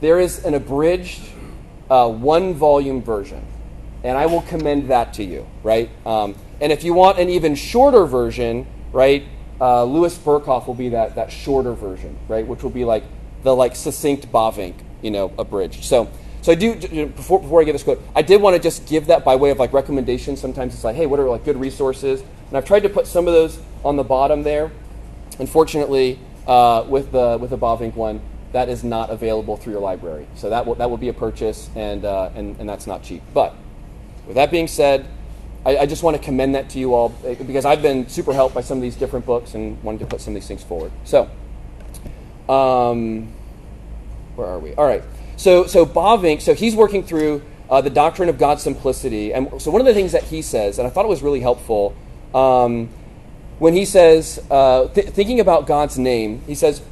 [0.00, 1.22] There is an abridged
[1.88, 3.44] uh, one-volume version,
[4.02, 5.88] and I will commend that to you, right?
[6.06, 9.24] Um, and if you want an even shorter version, right,
[9.60, 13.04] uh, Louis Berkhof will be that, that shorter version, right, which will be like
[13.42, 15.84] the like succinct Bavinck, you know, abridged.
[15.84, 16.10] So,
[16.42, 16.74] so I do
[17.06, 19.50] before before I give this quote, I did want to just give that by way
[19.50, 20.36] of like recommendation.
[20.36, 22.20] Sometimes it's like, hey, what are like good resources?
[22.48, 24.72] And I've tried to put some of those on the bottom there.
[25.38, 30.26] Unfortunately, uh, with the with the Bavinck one, that is not available through your library.
[30.34, 33.22] So that will that will be a purchase, and uh, and and that's not cheap.
[33.32, 33.54] But
[34.26, 35.06] with that being said,
[35.64, 38.32] I, I, just want to commend that to you all eh, because I've been super
[38.32, 40.62] helped by some of these different books and wanted to put some of these things
[40.62, 40.90] forward.
[41.04, 41.30] So,
[42.48, 43.32] um,
[44.34, 44.74] where are we?
[44.74, 45.02] All right.
[45.36, 49.32] So, so Bavinck, so he's working through uh, the doctrine of God's simplicity.
[49.32, 51.40] And so one of the things that he says, and I thought it was really
[51.40, 51.94] helpful,
[52.34, 52.88] um,
[53.58, 56.82] when he says, uh, th- thinking about God's name, he says,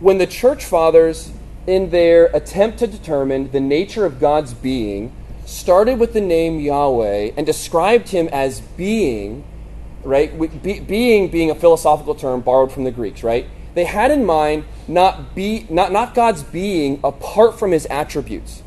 [0.00, 1.32] when the church fathers,
[1.66, 5.12] in their attempt to determine the nature of God's being,
[5.44, 9.44] started with the name Yahweh and described him as being,
[10.04, 10.62] right?
[10.62, 13.46] Be, being being a philosophical term borrowed from the Greeks, right?
[13.76, 18.64] They had in mind not be not, not God's being apart from his attributes,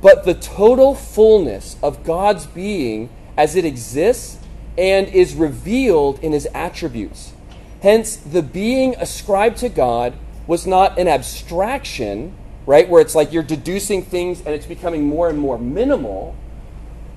[0.00, 4.38] but the total fullness of God's being as it exists
[4.78, 7.34] and is revealed in his attributes.
[7.82, 10.14] Hence, the being ascribed to God
[10.46, 12.34] was not an abstraction
[12.66, 12.88] right?
[12.88, 16.34] Where it's like you're deducing things and it's becoming more and more minimal.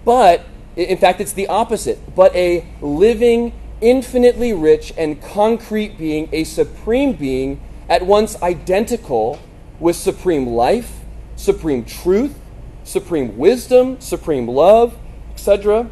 [0.05, 0.45] But
[0.75, 2.15] in fact, it's the opposite.
[2.15, 9.39] But a living, infinitely rich, and concrete being, a supreme being, at once identical
[9.79, 10.99] with supreme life,
[11.35, 12.37] supreme truth,
[12.83, 14.97] supreme wisdom, supreme love,
[15.33, 15.89] etc.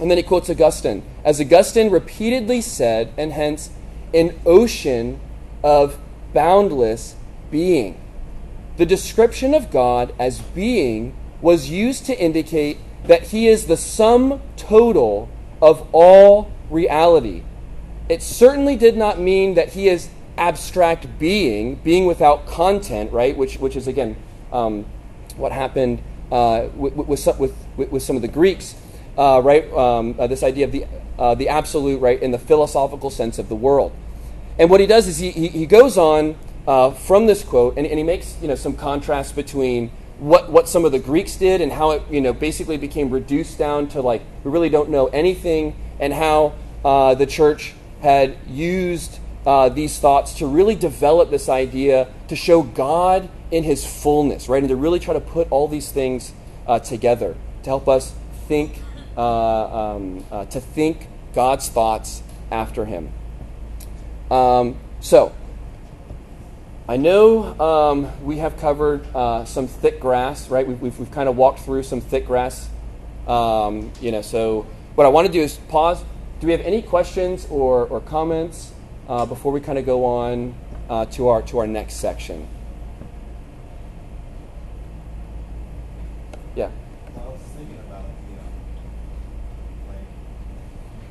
[0.00, 1.02] And then he quotes Augustine.
[1.24, 3.70] As Augustine repeatedly said, and hence
[4.14, 5.20] an ocean
[5.64, 5.98] of
[6.32, 7.16] boundless
[7.50, 8.00] being.
[8.76, 14.40] The description of God as being was used to indicate that he is the sum
[14.56, 15.28] total
[15.62, 17.42] of all reality.
[18.08, 23.36] It certainly did not mean that he is abstract being, being without content, right?
[23.36, 24.16] Which, which is, again,
[24.52, 24.84] um,
[25.36, 28.74] what happened uh, with, with, some, with, with, some of the Greeks,
[29.16, 29.70] uh, right?
[29.72, 30.86] Um, uh, this idea of the,
[31.18, 33.92] uh, the absolute, right, in the philosophical sense of the world.
[34.58, 37.86] And what he does is he, he, he goes on uh, from this quote, and,
[37.86, 41.60] and, he makes you know some contrast between what what some of the Greeks did
[41.60, 45.06] and how it you know basically became reduced down to like we really don't know
[45.08, 46.54] anything, and how
[46.84, 52.62] uh, the church had used uh, these thoughts to really develop this idea to show
[52.62, 54.62] God in his fullness, right?
[54.62, 56.32] And to really try to put all these things
[56.66, 58.12] uh, together to help us
[58.48, 58.80] think,
[59.16, 63.12] uh, um, uh, to think God's thoughts after him.
[64.30, 65.32] Um, so,
[66.88, 70.66] I know um, we have covered uh, some thick grass, right?
[70.66, 72.68] We've, we've, we've, kind of walked through some thick grass.
[73.26, 76.02] Um, you know, so what I want to do is pause.
[76.40, 78.72] Do we have any questions or, or comments
[79.08, 80.54] uh, before we kind of go on
[80.88, 82.48] uh, to our to our next section?
[86.56, 86.70] Yeah.
[87.14, 88.48] I was thinking about, you know,
[89.92, 90.08] like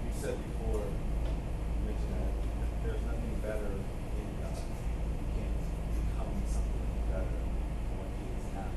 [0.01, 2.33] you said before, you mentioned that
[2.81, 4.57] there's nothing better in God.
[4.57, 5.53] You can't
[5.93, 8.73] become something better than what He is now.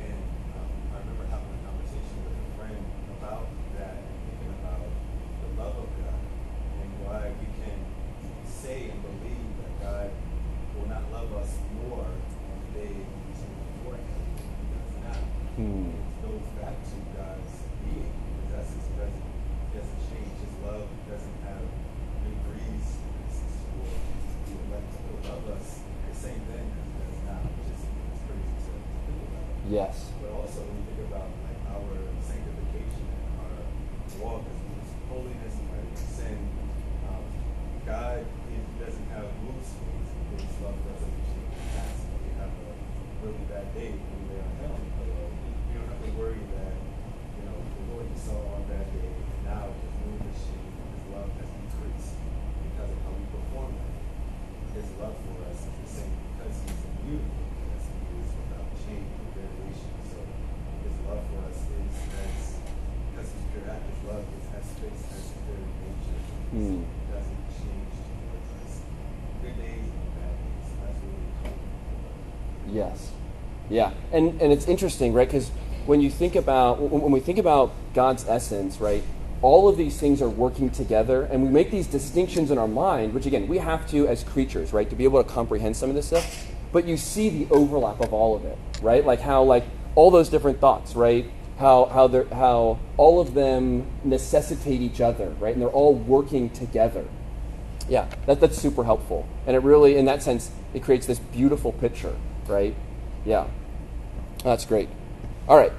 [0.00, 0.16] And
[0.56, 2.80] um, I remember having a conversation with a friend
[3.20, 3.44] about
[3.76, 6.16] that and thinking about the love of God
[6.80, 7.76] and why we can
[8.48, 10.08] say and believe that God
[10.72, 14.08] will not love us more on the day when we stand before Him
[14.40, 14.64] than He
[15.04, 15.20] does
[15.60, 18.08] back to God's being.
[18.08, 19.28] His essence doesn't,
[20.08, 20.32] change.
[20.40, 21.68] His love doesn't have
[22.24, 22.32] the
[24.56, 26.88] elect to love us the same as he
[27.28, 27.52] does.
[29.68, 30.10] Yes.
[30.22, 31.92] But also when you think about like our
[32.24, 33.60] sanctification and our
[34.24, 34.58] walk as
[35.12, 36.38] holiness and fighting sin,
[37.06, 37.22] um,
[37.84, 38.24] God
[38.80, 40.08] doesn't have mood swings.
[40.40, 41.52] His love doesn't change.
[42.08, 42.72] When we have a
[43.22, 45.28] really bad day, we lay on hell, but uh,
[45.68, 46.74] we don't have to worry that
[47.38, 50.74] you know the Lord you saw on that day, and now his mood has changed,
[50.82, 52.18] and his love has decreased
[52.66, 53.94] because of how we perform that.
[54.74, 57.46] His love for us is the same because he's immutable,
[57.78, 59.94] as he is without change or variation.
[60.10, 60.18] So
[60.82, 62.58] his love for us is as
[63.12, 66.22] because he's pure act, his love is as fixed as his very nature.
[66.50, 66.82] Hmm.
[66.82, 68.72] It doesn't change towards us.
[69.42, 70.68] Good days and bad days.
[70.80, 72.74] That's what we call it.
[72.74, 72.98] Yes.
[73.70, 73.90] Yeah.
[74.12, 75.28] And and it's interesting, right?
[75.28, 75.50] Because
[75.86, 79.02] when you think about when we think about God's essence, right?
[79.42, 83.14] All of these things are working together, and we make these distinctions in our mind,
[83.14, 85.96] which again we have to as creatures, right, to be able to comprehend some of
[85.96, 86.46] this stuff.
[86.72, 89.04] But you see the overlap of all of it, right?
[89.04, 91.30] Like how like all those different thoughts, right?
[91.58, 95.52] How how they're how all of them necessitate each other, right?
[95.52, 97.04] And they're all working together.
[97.88, 99.26] Yeah, that, that's super helpful.
[99.46, 102.14] And it really, in that sense, it creates this beautiful picture,
[102.46, 102.74] right?
[103.24, 103.48] Yeah.
[104.44, 104.88] That's great.
[105.48, 105.72] All right.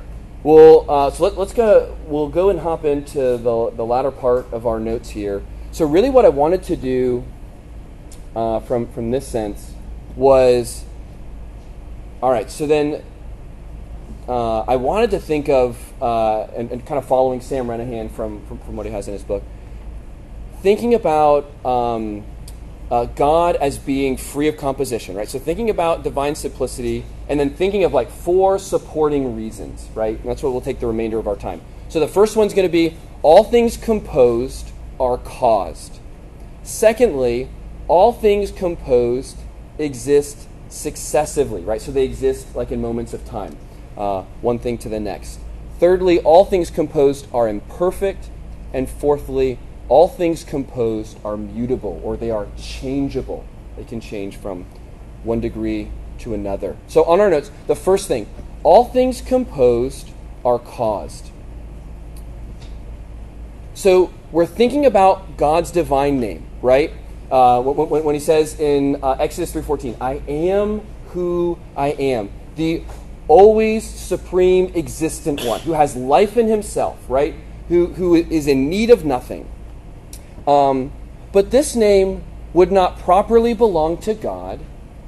[0.44, 1.98] Well, uh, so let, let's go.
[2.06, 5.44] We'll go and hop into the, the latter part of our notes here.
[5.72, 7.24] So, really, what I wanted to do
[8.36, 9.74] uh, from, from this sense
[10.16, 10.84] was
[12.22, 13.04] all right, so then
[14.28, 18.46] uh, I wanted to think of, uh, and, and kind of following Sam Renihan from,
[18.46, 19.42] from, from what he has in his book,
[20.62, 22.24] thinking about um,
[22.92, 25.30] uh, God as being free of composition, right?
[25.30, 30.20] So thinking about divine simplicity, and then thinking of like four supporting reasons, right?
[30.20, 31.62] And that's what we'll take the remainder of our time.
[31.88, 36.00] So the first one's going to be all things composed are caused.
[36.64, 37.50] Secondly,
[37.88, 39.38] all things composed
[39.78, 41.82] exist successively, right?
[41.82, 43.58] So they exist like in moments of time,
[43.98, 45.40] uh, one thing to the next.
[45.80, 48.30] Thirdly, all things composed are imperfect.
[48.74, 49.60] And fourthly,
[49.92, 53.44] all things composed are mutable or they are changeable.
[53.76, 54.66] They can change from
[55.26, 56.78] one degree to another.
[56.88, 58.26] So, on our notes, the first thing
[58.64, 60.10] all things composed
[60.46, 61.30] are caused.
[63.74, 66.94] So, we're thinking about God's divine name, right?
[67.30, 72.84] Uh, when, when, he says in uh, Exodus 3:14, "I am who I am," the
[73.28, 77.36] always supreme existent one who has life in himself, right?
[77.68, 79.50] Who, who is in need of nothing.
[80.52, 80.92] Um,
[81.32, 84.60] but this name would not properly belong to God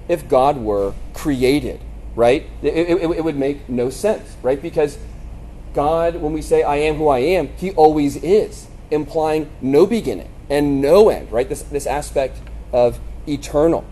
[0.08, 1.82] if God were created,
[2.16, 2.48] right?
[2.62, 4.62] It, it, it, would make no sense, right?
[4.62, 4.98] Because
[5.74, 10.30] God, when we say I am who I am, He always is, implying no beginning
[10.50, 11.50] and no end, right?
[11.50, 12.40] This, this aspect
[12.72, 13.86] of eternal.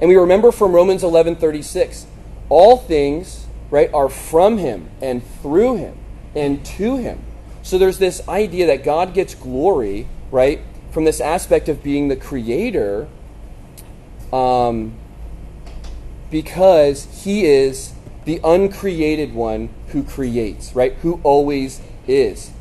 [0.00, 2.06] And we remember from Romans 11 36,
[2.48, 5.98] all things, right, are from Him and through Him
[6.34, 7.20] and to Him.
[7.62, 10.60] So there's this idea that God gets glory, right,
[10.94, 13.08] from this aspect of being the creator
[14.32, 14.94] um,
[16.30, 17.92] because he is
[18.24, 20.94] the uncreated one who creates, right?
[21.02, 22.52] Who always is.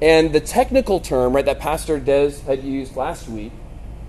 [0.00, 3.52] And the technical term, right, that Pastor Des had used last week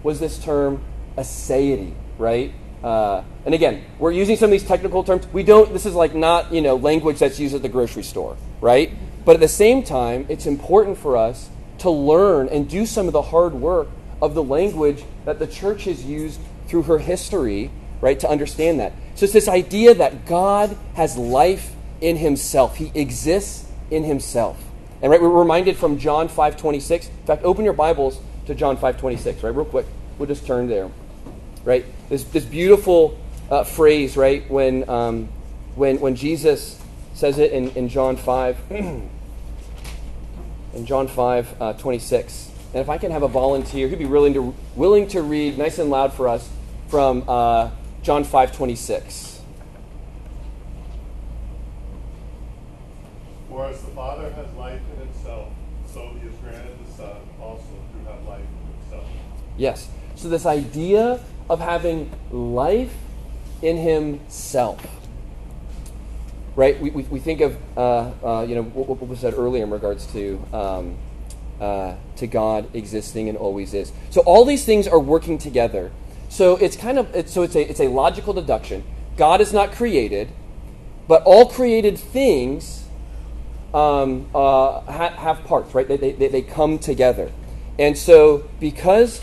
[0.03, 0.83] was this term
[1.17, 2.53] aseity, right?
[2.83, 5.25] Uh, and again, we're using some of these technical terms.
[5.33, 5.73] We don't.
[5.73, 8.91] This is like not you know language that's used at the grocery store, right?
[9.25, 11.49] But at the same time, it's important for us
[11.83, 13.89] to learn and do some of the hard work
[14.21, 17.69] of the language that the church has used through her history,
[17.99, 18.93] right, to understand that.
[19.15, 22.77] So it's this idea that God has life in himself.
[22.77, 24.63] He exists in himself.
[25.01, 27.09] And right, we're reminded from John 5:26.
[27.09, 29.53] In fact, open your Bibles to John 5:26, right?
[29.53, 29.85] Real quick.
[30.17, 30.89] We'll just turn there.
[31.65, 31.85] Right?
[32.07, 33.19] This this beautiful
[33.51, 35.27] uh, phrase, right, when um,
[35.75, 36.79] when when Jesus
[37.13, 38.57] says it in, in John 5
[40.73, 42.51] in John 5 uh, 26.
[42.73, 45.77] And if I can have a volunteer who'd be willing to willing to read nice
[45.77, 46.49] and loud for us
[46.87, 47.69] from uh,
[48.01, 49.41] John 5 26.
[53.49, 55.49] For as the Father has life in himself,
[55.85, 59.07] so he has granted the Son also to have life in himself.
[59.57, 59.89] Yes.
[60.15, 61.19] So this idea
[61.49, 62.95] of having life
[63.61, 64.81] in himself.
[66.55, 66.79] Right?
[66.79, 69.71] We, we, we think of, uh, uh, you know, what, what was said earlier in
[69.71, 70.97] regards to, um,
[71.59, 73.91] uh, to God existing and always is.
[74.11, 75.91] So all these things are working together.
[76.29, 78.83] So it's kind of, it's, so it's a, it's a logical deduction.
[79.17, 80.29] God is not created,
[81.07, 82.85] but all created things
[83.73, 85.87] um, uh, ha- have parts, right?
[85.87, 87.31] They, they, they come together.
[87.79, 89.21] And so, because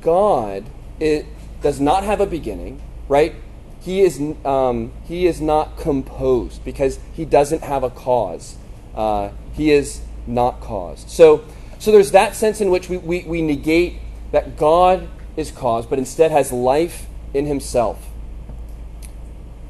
[0.00, 0.64] God
[1.02, 1.26] it
[1.62, 3.34] does not have a beginning, right?
[3.82, 8.56] He is, um, he is not composed because he doesn't have a cause.
[8.94, 11.10] Uh, he is not caused.
[11.10, 11.44] So,
[11.80, 13.98] so there's that sense in which we, we, we negate
[14.30, 18.08] that God is caused, but instead has life in himself.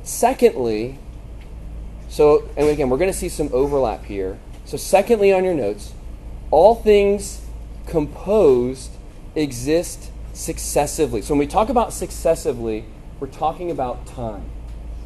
[0.02, 0.98] Secondly,
[2.08, 4.38] so, and again, we're going to see some overlap here.
[4.66, 5.94] So, secondly, on your notes,
[6.50, 7.40] all things
[7.86, 8.90] composed
[9.34, 11.22] exist successively.
[11.22, 12.84] So, when we talk about successively,
[13.20, 14.44] we're talking about time,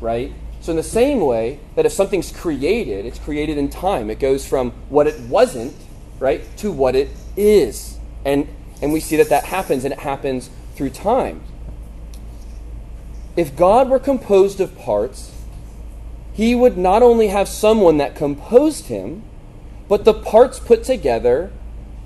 [0.01, 0.33] right?
[0.61, 4.11] So, in the same way that if something's created, it's created in time.
[4.11, 5.77] It goes from what it wasn't,
[6.19, 7.99] right, to what it is.
[8.25, 8.49] And,
[8.83, 11.43] and we see that that happens, and it happens through time.
[13.37, 15.31] If God were composed of parts,
[16.33, 19.23] he would not only have someone that composed him,
[19.89, 21.53] but the parts put together,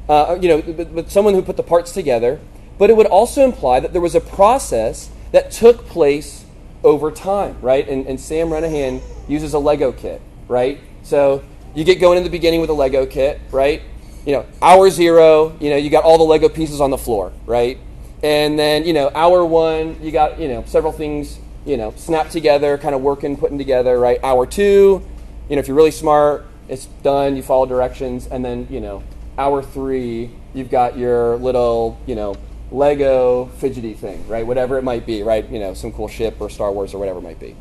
[0.09, 2.41] uh, you know, but, but someone who put the parts together,
[2.79, 6.45] but it would also imply that there was a process that took place
[6.83, 7.89] over time, right?
[7.89, 10.81] And, and Sam Renihan uses a Lego kit, right?
[11.03, 11.43] So
[11.74, 13.83] you get going in the beginning with a Lego kit, right?
[14.26, 17.33] You know, hour zero, you know, you got all the Lego pieces on the floor,
[17.47, 17.78] right?
[18.22, 22.31] And then, you know, hour one, you got, you know, several things you know, snap
[22.31, 24.18] together, kind of working, putting together, right?
[24.22, 25.03] Hour two,
[25.49, 29.03] you know, if you're really smart, it's done, you follow directions, and then, you know,
[29.37, 32.37] hour three, you've got your little, you know,
[32.71, 34.47] Lego fidgety thing, right?
[34.47, 35.49] Whatever it might be, right?
[35.51, 37.57] You know, some cool ship or Star Wars or whatever it might be.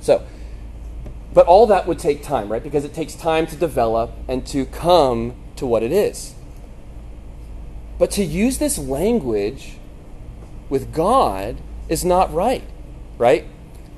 [0.00, 0.26] So,
[1.34, 2.62] but all that would take time, right?
[2.62, 6.34] Because it takes time to develop and to come to what it is.
[7.98, 9.76] But to use this language
[10.68, 12.62] with God is not right
[13.18, 13.44] right?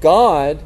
[0.01, 0.63] God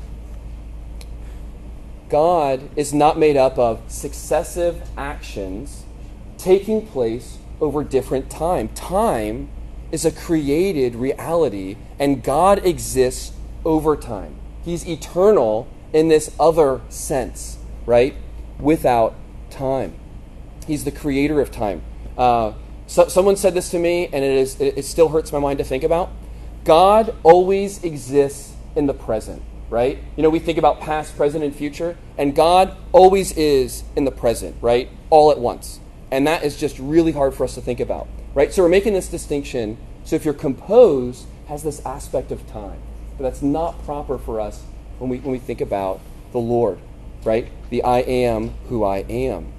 [2.09, 5.85] God is not made up of successive actions
[6.39, 8.69] taking place over different time.
[8.69, 9.49] Time
[9.95, 13.33] is a created reality and God exists
[13.65, 14.35] over time.
[14.65, 18.17] He's eternal in this other sense, right?
[18.59, 19.15] Without
[19.51, 19.95] time.
[20.67, 21.81] He's the creator of time.
[22.19, 22.55] Uh,
[22.89, 25.59] so, someone said this to me, and it, is, it, it still hurts my mind
[25.59, 26.11] to think about.
[26.65, 29.99] God always exists in the present, right?
[30.17, 34.11] You know, we think about past, present, and future, and God always is in the
[34.11, 34.91] present, right?
[35.11, 35.79] All at once.
[36.11, 38.53] And that is just really hard for us to think about, right?
[38.53, 39.79] So we're making this distinction.
[40.05, 42.81] So if you're composed, has this aspect of time.
[43.17, 44.63] But that's not proper for us
[44.99, 46.01] when we, when we think about
[46.33, 46.79] the Lord,
[47.25, 47.49] right?
[47.71, 49.53] The I am who I am.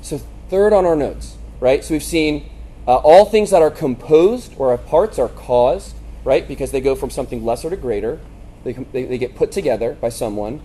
[0.00, 1.82] So, third on our notes, right?
[1.82, 2.48] So we've seen
[2.86, 6.46] uh, all things that are composed or have parts are caused, right?
[6.46, 8.20] Because they go from something lesser to greater.
[8.62, 10.62] They, they, they get put together by someone.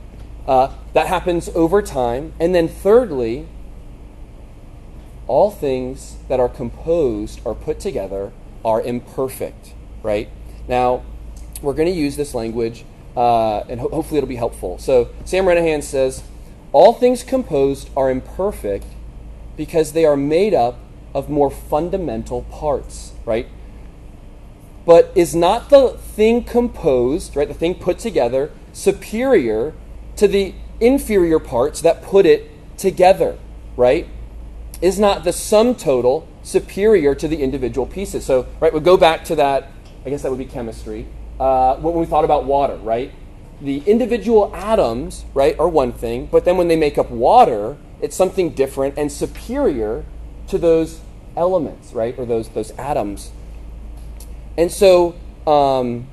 [0.47, 2.33] Uh, that happens over time.
[2.39, 3.47] And then, thirdly,
[5.31, 8.33] all things that are composed or put together
[8.65, 9.73] are imperfect,
[10.03, 10.27] right?
[10.67, 11.03] Now,
[11.61, 12.83] we're going to use this language,
[13.15, 14.77] uh, and ho- hopefully it'll be helpful.
[14.77, 16.23] So, Sam Renihan says,
[16.73, 18.83] All things composed are imperfect
[19.55, 20.79] because they are made up
[21.15, 23.47] of more fundamental parts, right?
[24.85, 29.75] But is not the thing composed, right, the thing put together, superior
[30.17, 33.37] to the inferior parts that put it together,
[33.77, 34.09] right?
[34.81, 38.25] Is not the sum total superior to the individual pieces?
[38.25, 39.69] So, right, we'll go back to that,
[40.05, 41.05] I guess that would be chemistry,
[41.39, 43.11] uh, when we thought about water, right?
[43.61, 48.15] The individual atoms, right, are one thing, but then when they make up water, it's
[48.15, 50.03] something different and superior
[50.47, 51.01] to those
[51.37, 52.17] elements, right?
[52.17, 53.31] Or those, those atoms.
[54.57, 55.15] And so,
[55.45, 56.07] um,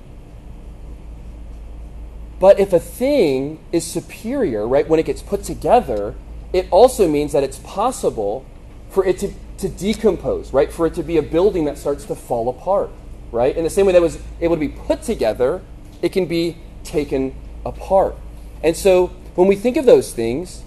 [2.39, 6.15] but if a thing is superior, right, when it gets put together,
[6.53, 8.47] it also means that it's possible
[8.91, 10.73] for it to, to decompose, right?
[10.73, 12.91] For it to be a building that starts to fall apart,
[13.33, 13.57] right?
[13.57, 15.63] In the same way that was able to be put together,
[16.03, 17.35] it can be taken
[17.65, 18.17] apart.
[18.63, 20.63] And so when we think of those things,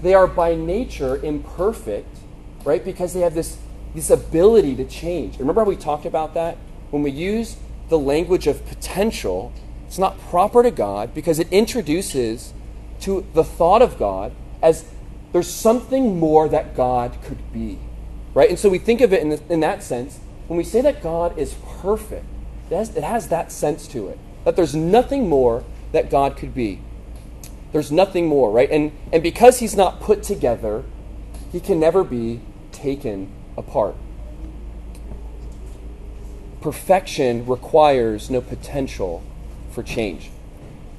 [0.00, 2.18] they are by nature imperfect,
[2.64, 2.84] right?
[2.84, 3.58] Because they have this,
[3.94, 5.38] this ability to change.
[5.38, 6.56] Remember how we talked about that?
[6.90, 7.56] When we use
[7.88, 9.52] the language of potential,
[9.86, 12.52] it's not proper to God because it introduces
[13.00, 14.84] to the thought of God as
[15.32, 17.78] there's something more that God could be.
[18.34, 18.50] Right?
[18.50, 20.18] And so we think of it in, in that sense.
[20.46, 22.24] When we say that God is perfect,
[22.70, 24.18] it has, it has that sense to it.
[24.44, 26.80] That there's nothing more that God could be.
[27.72, 28.70] There's nothing more, right?
[28.70, 30.84] And, and because he's not put together,
[31.52, 32.40] he can never be
[32.72, 33.96] taken apart.
[36.60, 39.22] Perfection requires no potential
[39.70, 40.30] for change.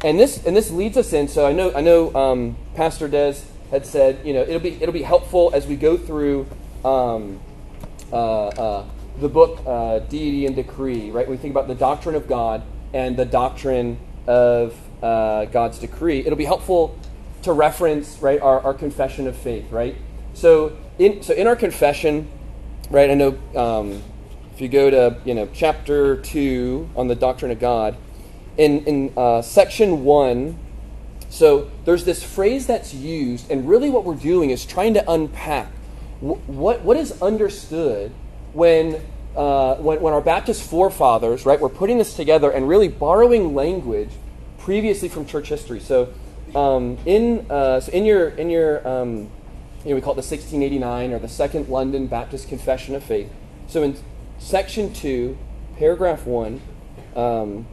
[0.04, 3.36] And this, and this leads us in, so I know, I know um, Pastor Des
[3.72, 6.47] had said, you know, it'll be, it'll be helpful as we go through
[6.86, 7.39] um,
[8.11, 8.86] uh, uh,
[9.20, 11.28] the book uh, Deity and Decree, right?
[11.28, 12.63] When we think about the doctrine of God
[12.93, 13.97] and the doctrine
[14.28, 16.97] of uh, God's decree, it'll be helpful
[17.43, 19.95] to reference, right, our, our confession of faith, right?
[20.34, 22.28] So in, so in our confession,
[22.89, 24.01] right, I know um,
[24.53, 27.97] if you go to, you know, chapter 2 on the doctrine of God,
[28.57, 30.57] in, in uh, section 1,
[31.30, 35.68] so there's this phrase that's used, and really what we're doing is trying to unpack
[36.20, 38.12] what, what is understood
[38.52, 39.02] when,
[39.38, 44.10] uh, when, when our Baptist forefathers, right, we're putting this together and really borrowing language
[44.58, 45.80] previously from church history.
[45.80, 46.14] So,
[46.54, 49.30] um, in, uh, so in your, in your um,
[49.86, 53.32] you know, we call it the 1689 or the Second London Baptist Confession of Faith.
[53.68, 53.96] So, in
[54.40, 55.38] section 2,
[55.78, 56.60] paragraph 1,
[57.16, 57.66] um,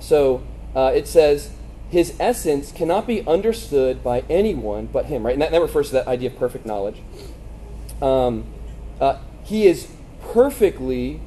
[0.00, 0.42] so
[0.74, 1.52] uh, it says,
[1.92, 5.34] his essence cannot be understood by anyone but him, right?
[5.34, 6.96] And that, that refers to that idea of perfect knowledge.
[8.00, 8.44] Um,
[8.98, 9.88] uh, he is
[10.32, 11.20] perfectly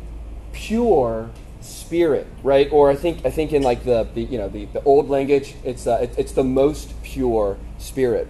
[0.54, 1.30] pure
[1.62, 2.68] spirit, right?
[2.72, 5.54] Or I think I think in like the, the you know the, the old language,
[5.64, 8.28] it's uh, it, it's the most pure spirit.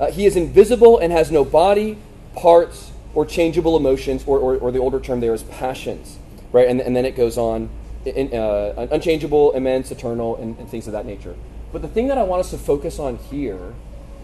[0.00, 1.96] Uh, he is invisible and has no body,
[2.34, 6.18] parts, or changeable emotions, or, or, or the older term there is passions,
[6.50, 6.68] right?
[6.68, 7.70] And, and then it goes on,
[8.04, 11.34] in, uh, unchangeable, immense, eternal, and, and things of that nature.
[11.72, 13.74] But the thing that I want us to focus on here,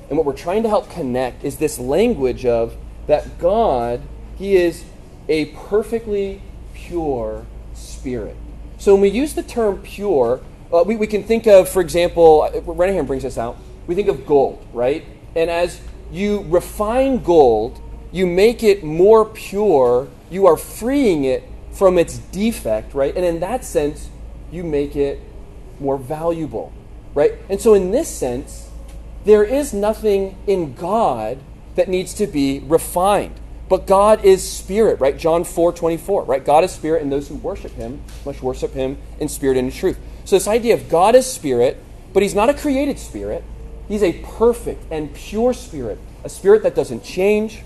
[0.08, 4.02] and what we're trying to help connect, is this language of that God,
[4.36, 4.84] He is
[5.28, 6.40] a perfectly
[6.74, 8.36] pure spirit.
[8.78, 10.40] So when we use the term pure,
[10.72, 13.56] uh, we, we can think of, for example, uh, Renihan brings this out,
[13.86, 15.04] we think of gold, right?
[15.36, 17.80] And as you refine gold,
[18.12, 21.42] you make it more pure, you are freeing it
[21.74, 23.14] from its defect, right?
[23.14, 24.08] And in that sense,
[24.50, 25.20] you make it
[25.80, 26.72] more valuable,
[27.14, 27.32] right?
[27.50, 28.70] And so, in this sense,
[29.24, 31.38] there is nothing in God
[31.74, 33.40] that needs to be refined.
[33.68, 35.18] But God is spirit, right?
[35.18, 36.44] John 4 24, right?
[36.44, 39.72] God is spirit, and those who worship him must worship him in spirit and in
[39.72, 39.98] truth.
[40.24, 43.42] So, this idea of God is spirit, but he's not a created spirit.
[43.88, 47.62] He's a perfect and pure spirit, a spirit that doesn't change.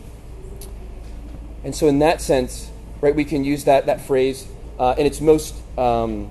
[1.63, 2.68] And so, in that sense,
[3.01, 4.47] right, we can use that, that phrase
[4.79, 6.31] uh, in its most, um,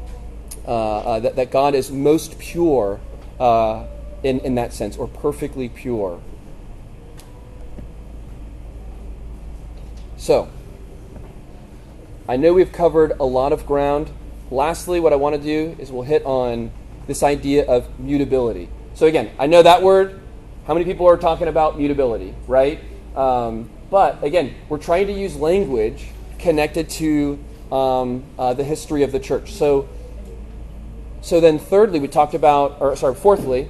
[0.65, 2.99] uh, uh, that, that God is most pure
[3.39, 3.85] uh,
[4.23, 6.21] in, in that sense, or perfectly pure.
[10.17, 10.49] So,
[12.27, 14.09] I know we've covered a lot of ground.
[14.51, 16.71] Lastly, what I want to do is we'll hit on
[17.05, 18.67] this idea of mutability.
[18.95, 20.19] So, again, I know that word.
[20.65, 22.79] How many people are talking about mutability, right?
[23.15, 26.07] Um, but again, we're trying to use language
[26.39, 27.39] connected to
[27.71, 29.53] um, uh, the history of the church.
[29.53, 29.87] So,
[31.21, 33.69] so then, thirdly, we talked about, or sorry, fourthly,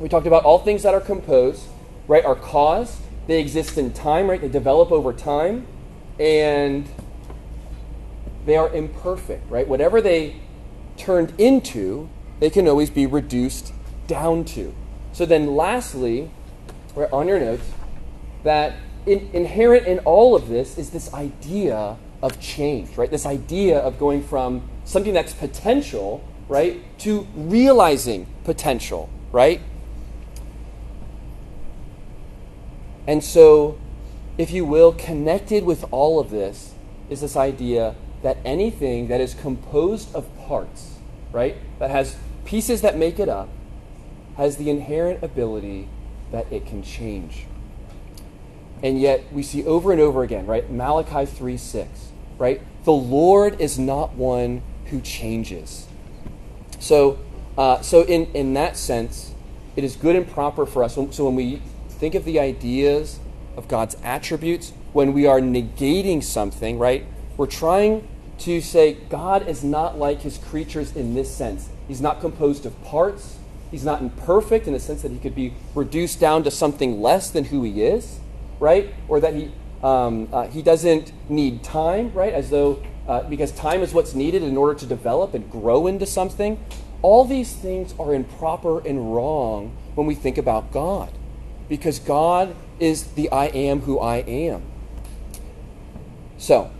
[0.00, 1.64] we talked about all things that are composed,
[2.06, 2.98] right, are caused.
[3.26, 4.40] They exist in time, right?
[4.40, 5.66] They develop over time,
[6.18, 6.88] and
[8.46, 9.68] they are imperfect, right?
[9.68, 10.36] Whatever they
[10.96, 12.08] turned into,
[12.40, 13.72] they can always be reduced
[14.06, 14.74] down to.
[15.12, 16.30] So then, lastly,
[16.94, 17.70] right, on your notes,
[18.44, 18.74] that
[19.06, 23.10] in, inherent in all of this is this idea of change, right?
[23.10, 29.60] This idea of going from something that's potential, right, to realizing potential, right?
[33.06, 33.78] And so,
[34.36, 36.74] if you will, connected with all of this
[37.08, 40.98] is this idea that anything that is composed of parts,
[41.32, 43.48] right, that has pieces that make it up,
[44.36, 45.88] has the inherent ability
[46.32, 47.46] that it can change.
[48.82, 50.70] And yet we see over and over again, right?
[50.70, 51.88] Malachi 3 6,
[52.38, 52.60] right?
[52.84, 55.86] The Lord is not one who changes.
[56.78, 57.18] So,
[57.56, 59.34] uh, so in, in that sense,
[59.76, 60.94] it is good and proper for us.
[60.94, 63.18] So when we think of the ideas
[63.56, 67.04] of God's attributes, when we are negating something, right,
[67.36, 68.06] we're trying
[68.38, 71.68] to say God is not like his creatures in this sense.
[71.88, 73.38] He's not composed of parts.
[73.70, 77.30] He's not imperfect in the sense that he could be reduced down to something less
[77.30, 78.20] than who he is,
[78.60, 78.92] right?
[79.08, 79.52] Or that he,
[79.82, 82.32] um, uh, he doesn't need time, right?
[82.32, 86.06] As though, uh, because time is what's needed in order to develop and grow into
[86.06, 86.62] something.
[87.00, 91.10] All these things are improper and wrong when we think about God,
[91.68, 94.62] because God is the I am who I am.
[96.38, 96.70] So,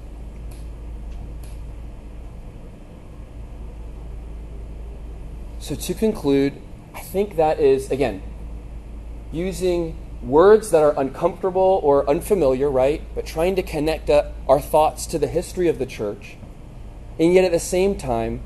[5.58, 6.60] so to conclude,
[6.94, 8.22] I think that is, again,
[9.32, 13.02] using words that are uncomfortable or unfamiliar, right?
[13.14, 16.36] But trying to connect uh, our thoughts to the history of the church.
[17.18, 18.42] And yet at the same time,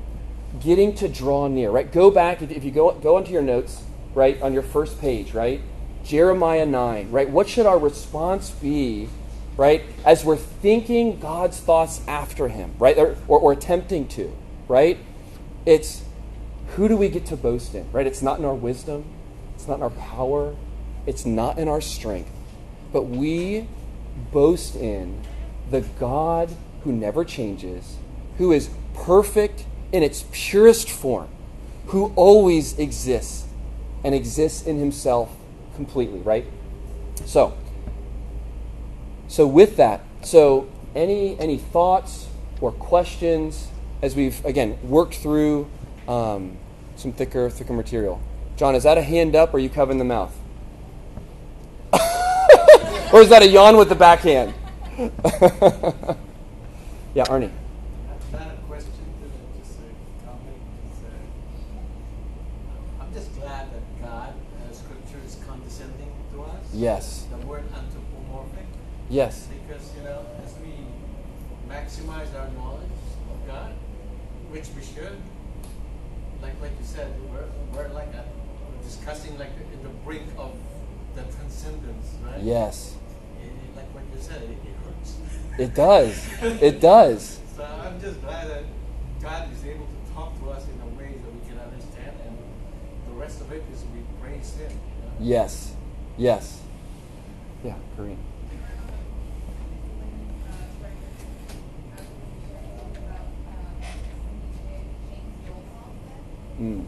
[0.59, 1.91] getting to draw near, right?
[1.91, 5.61] Go back, if you go, go into your notes, right, on your first page, right?
[6.03, 7.29] Jeremiah 9, right?
[7.29, 9.09] What should our response be,
[9.57, 12.97] right, as we're thinking God's thoughts after Him, right?
[12.97, 14.35] Or, or, or attempting to,
[14.67, 14.99] right?
[15.65, 16.03] It's
[16.75, 18.05] who do we get to boast in, right?
[18.05, 19.05] It's not in our wisdom,
[19.55, 20.55] it's not in our power,
[21.05, 22.31] it's not in our strength,
[22.91, 23.67] but we
[24.31, 25.21] boast in
[25.69, 27.97] the God who never changes,
[28.37, 31.29] who is perfect in its purest form,
[31.87, 33.45] who always exists
[34.03, 35.29] and exists in himself
[35.75, 36.45] completely, right?
[37.25, 37.57] So,
[39.27, 42.27] so with that, so any any thoughts
[42.61, 43.67] or questions
[44.01, 45.69] as we've again worked through
[46.07, 46.57] um,
[46.95, 48.21] some thicker thicker material.
[48.55, 50.35] John, is that a hand up or you covering the mouth?
[53.13, 54.55] Or is that a yawn with the backhand?
[54.97, 55.05] yeah,
[57.29, 57.51] Arnie.
[58.31, 58.91] Not a question,
[59.61, 60.57] just a comment.
[61.05, 66.65] uh, I'm just glad that God, uh, Scripture is condescending to us.
[66.73, 67.27] Yes.
[67.29, 68.65] The word anthropomorphic.
[69.11, 69.47] Yes.
[69.47, 70.73] Because, you know, as we
[71.69, 72.89] maximize our knowledge
[73.29, 73.73] of God,
[74.49, 75.21] which we should,
[76.41, 78.25] like like you said, we're, we're like a,
[78.71, 80.51] we're discussing like in the brink of
[81.15, 82.41] the transcendence, right?
[82.41, 82.95] Yes.
[83.75, 85.17] It, it- like what you said, it, it hurts.
[85.59, 86.61] It does.
[86.61, 87.39] It does.
[87.55, 88.63] So I'm just glad that
[89.21, 92.35] God is able to talk to us in a way that we can understand, and
[93.07, 94.71] the rest of it is we praise Him.
[94.71, 95.11] you know?
[95.19, 95.75] Yes.
[96.17, 96.61] Yes.
[97.63, 98.17] Yeah, Kareem.
[106.59, 106.85] Mm.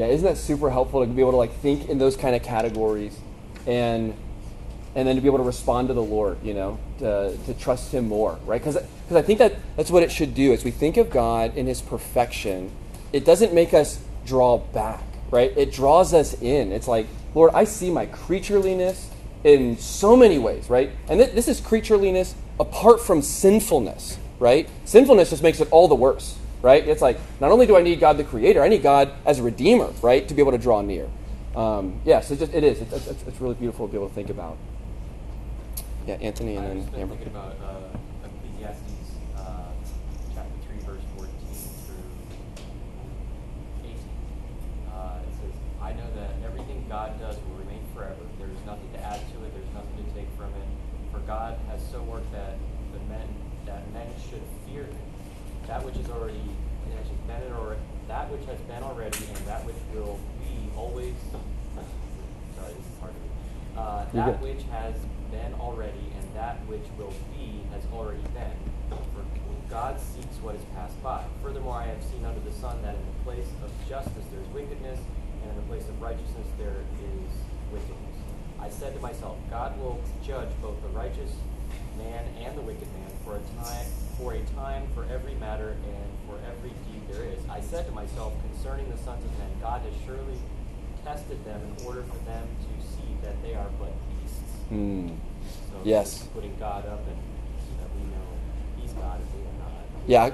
[0.00, 2.42] Yeah, isn't that super helpful to be able to like think in those kind of
[2.42, 3.14] categories
[3.66, 4.14] and
[4.94, 7.92] and then to be able to respond to the Lord, you know, to, to trust
[7.92, 8.58] Him more, right?
[8.58, 8.78] Because
[9.14, 10.54] I think that that's what it should do.
[10.54, 12.70] As we think of God in His perfection,
[13.12, 15.52] it doesn't make us draw back, right?
[15.54, 16.72] It draws us in.
[16.72, 19.08] It's like, Lord, I see my creatureliness
[19.44, 20.92] in so many ways, right?
[21.10, 24.66] And th- this is creatureliness apart from sinfulness, right?
[24.86, 26.86] Sinfulness just makes it all the worse, right?
[26.86, 29.42] It's like, not only do I need God the Creator, I need God as a
[29.42, 31.08] Redeemer, right, to be able to draw near.
[31.56, 32.80] Um, yes, it, just, it is.
[32.80, 34.56] It's, it's, it's really beautiful to be able to think about.
[36.06, 37.14] Yeah, Anthony and then Amber.
[37.14, 39.68] thinking about uh, Ecclesiastes uh,
[40.34, 41.28] chapter 3, verse 14
[41.86, 42.02] through
[43.84, 43.96] 18.
[44.88, 48.16] Uh, it says, I know that everything God does will remain forever.
[48.38, 50.68] There is nothing to add to it, there's nothing to take from it.
[51.12, 52.56] For God has so worked that
[52.92, 53.28] the men
[53.66, 54.96] that men should fear him.
[55.66, 56.40] That which is already
[56.90, 60.56] that which has been already, that which has been already and that which will be
[60.76, 61.14] always
[62.56, 63.30] sorry, this is hard to read.
[63.80, 64.40] Uh, that good.
[64.44, 64.94] which has
[65.32, 68.52] been already and that which will be has already been.
[68.90, 69.24] For
[69.70, 71.24] God seeks what is passed by.
[71.42, 74.48] Furthermore, I have seen under the sun that in the place of justice there is
[74.48, 74.98] wickedness,
[75.40, 77.30] and in the place of righteousness there is
[77.72, 78.16] wickedness.
[78.60, 81.32] I said to myself, God will judge both the righteous
[81.96, 83.86] man and the wicked man, for a time,
[84.18, 87.40] for a time, for every matter, and for every deed there is.
[87.48, 90.36] I said to myself concerning the sons of men, God has surely
[91.04, 94.38] tested them in order for them to see that they are but beasts.
[94.68, 95.08] Hmm.
[95.08, 95.14] So
[95.84, 96.24] Yes.
[96.34, 97.16] putting God up, and
[97.58, 98.26] so that we know
[98.80, 99.84] He's God and we are not.
[100.06, 100.30] Yeah.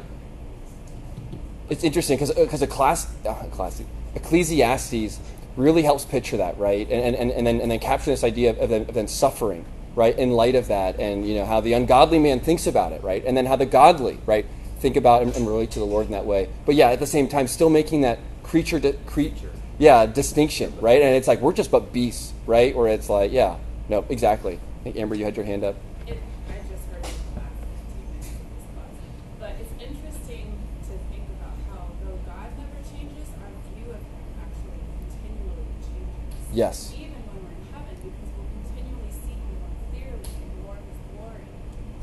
[1.69, 3.83] It's interesting because because a class, uh, class
[4.15, 5.19] Ecclesiastes
[5.57, 6.89] really helps picture that, right?
[6.91, 9.65] And, and, and, then, and then capture this idea of, of, then, of then suffering,
[9.95, 13.03] right, in light of that, and you know how the ungodly man thinks about it,
[13.03, 14.47] right, and then how the godly, right,
[14.79, 16.49] think about and, and relate to the Lord in that way.
[16.67, 19.35] But yeah, at the same time, still making that creature, di- cre-
[19.79, 21.03] yeah, distinction, right?
[21.03, 22.75] And it's like we're just but beasts, right?
[22.75, 23.57] Where it's like, yeah,
[23.89, 24.55] no, exactly.
[24.81, 25.77] I think Amber, you had your hand up.
[26.07, 26.19] It,
[26.49, 28.29] I just heard it last 15 minutes
[28.77, 29.41] of.
[29.41, 30.57] But it's interesting
[30.89, 36.47] to think about how, though God never changes, our view of Him actually continually changes.
[36.57, 36.95] Yes.
[36.97, 40.87] Even when we're in heaven, because we'll continually see Him more clearly and more of
[40.89, 41.45] His glory.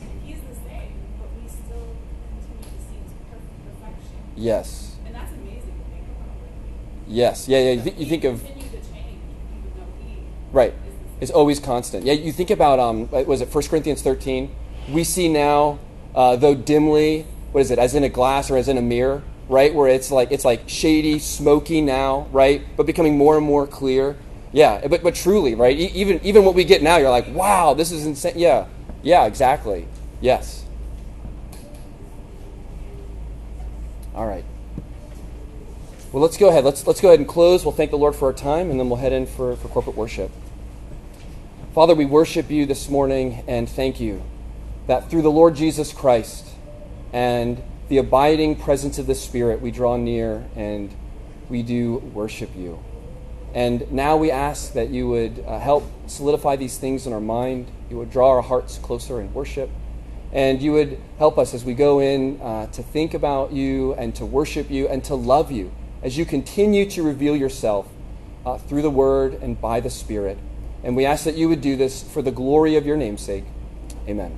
[0.05, 4.19] And He's the same, but we still continue to see His perfect perfection.
[4.37, 4.93] Yes.
[5.07, 6.37] And that's amazing to think about.
[6.37, 6.92] Really.
[7.07, 7.47] Yes.
[7.47, 7.59] Yeah.
[7.59, 7.71] Yeah.
[7.71, 8.43] You, thi- you think of
[10.51, 10.73] Right.
[11.19, 12.05] It's always constant.
[12.05, 14.53] Yeah, you think about um, was it 1 Corinthians 13?
[14.91, 15.79] We see now,
[16.15, 19.23] uh, though dimly, what is it, as in a glass or as in a mirror,
[19.47, 19.73] right?
[19.73, 22.61] Where it's like it's like shady, smoky now, right?
[22.77, 24.17] But becoming more and more clear.
[24.51, 25.75] Yeah, but but truly, right?
[25.77, 28.33] E- even even what we get now, you're like, wow, this is insane.
[28.37, 28.67] Yeah,
[29.01, 29.87] yeah, exactly.
[30.21, 30.65] Yes.
[34.13, 34.45] All right.
[36.13, 36.63] Well, let's go ahead.
[36.63, 37.65] Let's let's go ahead and close.
[37.65, 39.95] We'll thank the Lord for our time, and then we'll head in for, for corporate
[39.95, 40.29] worship.
[41.73, 44.21] Father, we worship you this morning and thank you
[44.85, 46.49] that through the Lord Jesus Christ
[47.11, 50.93] and the abiding presence of the Spirit, we draw near and
[51.49, 52.83] we do worship you.
[53.55, 57.71] And now we ask that you would uh, help solidify these things in our mind.
[57.89, 59.71] You would draw our hearts closer in worship.
[60.31, 64.13] And you would help us as we go in uh, to think about you and
[64.13, 65.71] to worship you and to love you
[66.03, 67.87] as you continue to reveal yourself
[68.45, 70.37] uh, through the Word and by the Spirit.
[70.83, 73.45] And we ask that you would do this for the glory of your namesake.
[74.07, 74.37] Amen.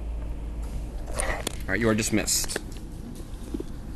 [1.18, 1.24] All
[1.70, 2.60] right, you are dismissed.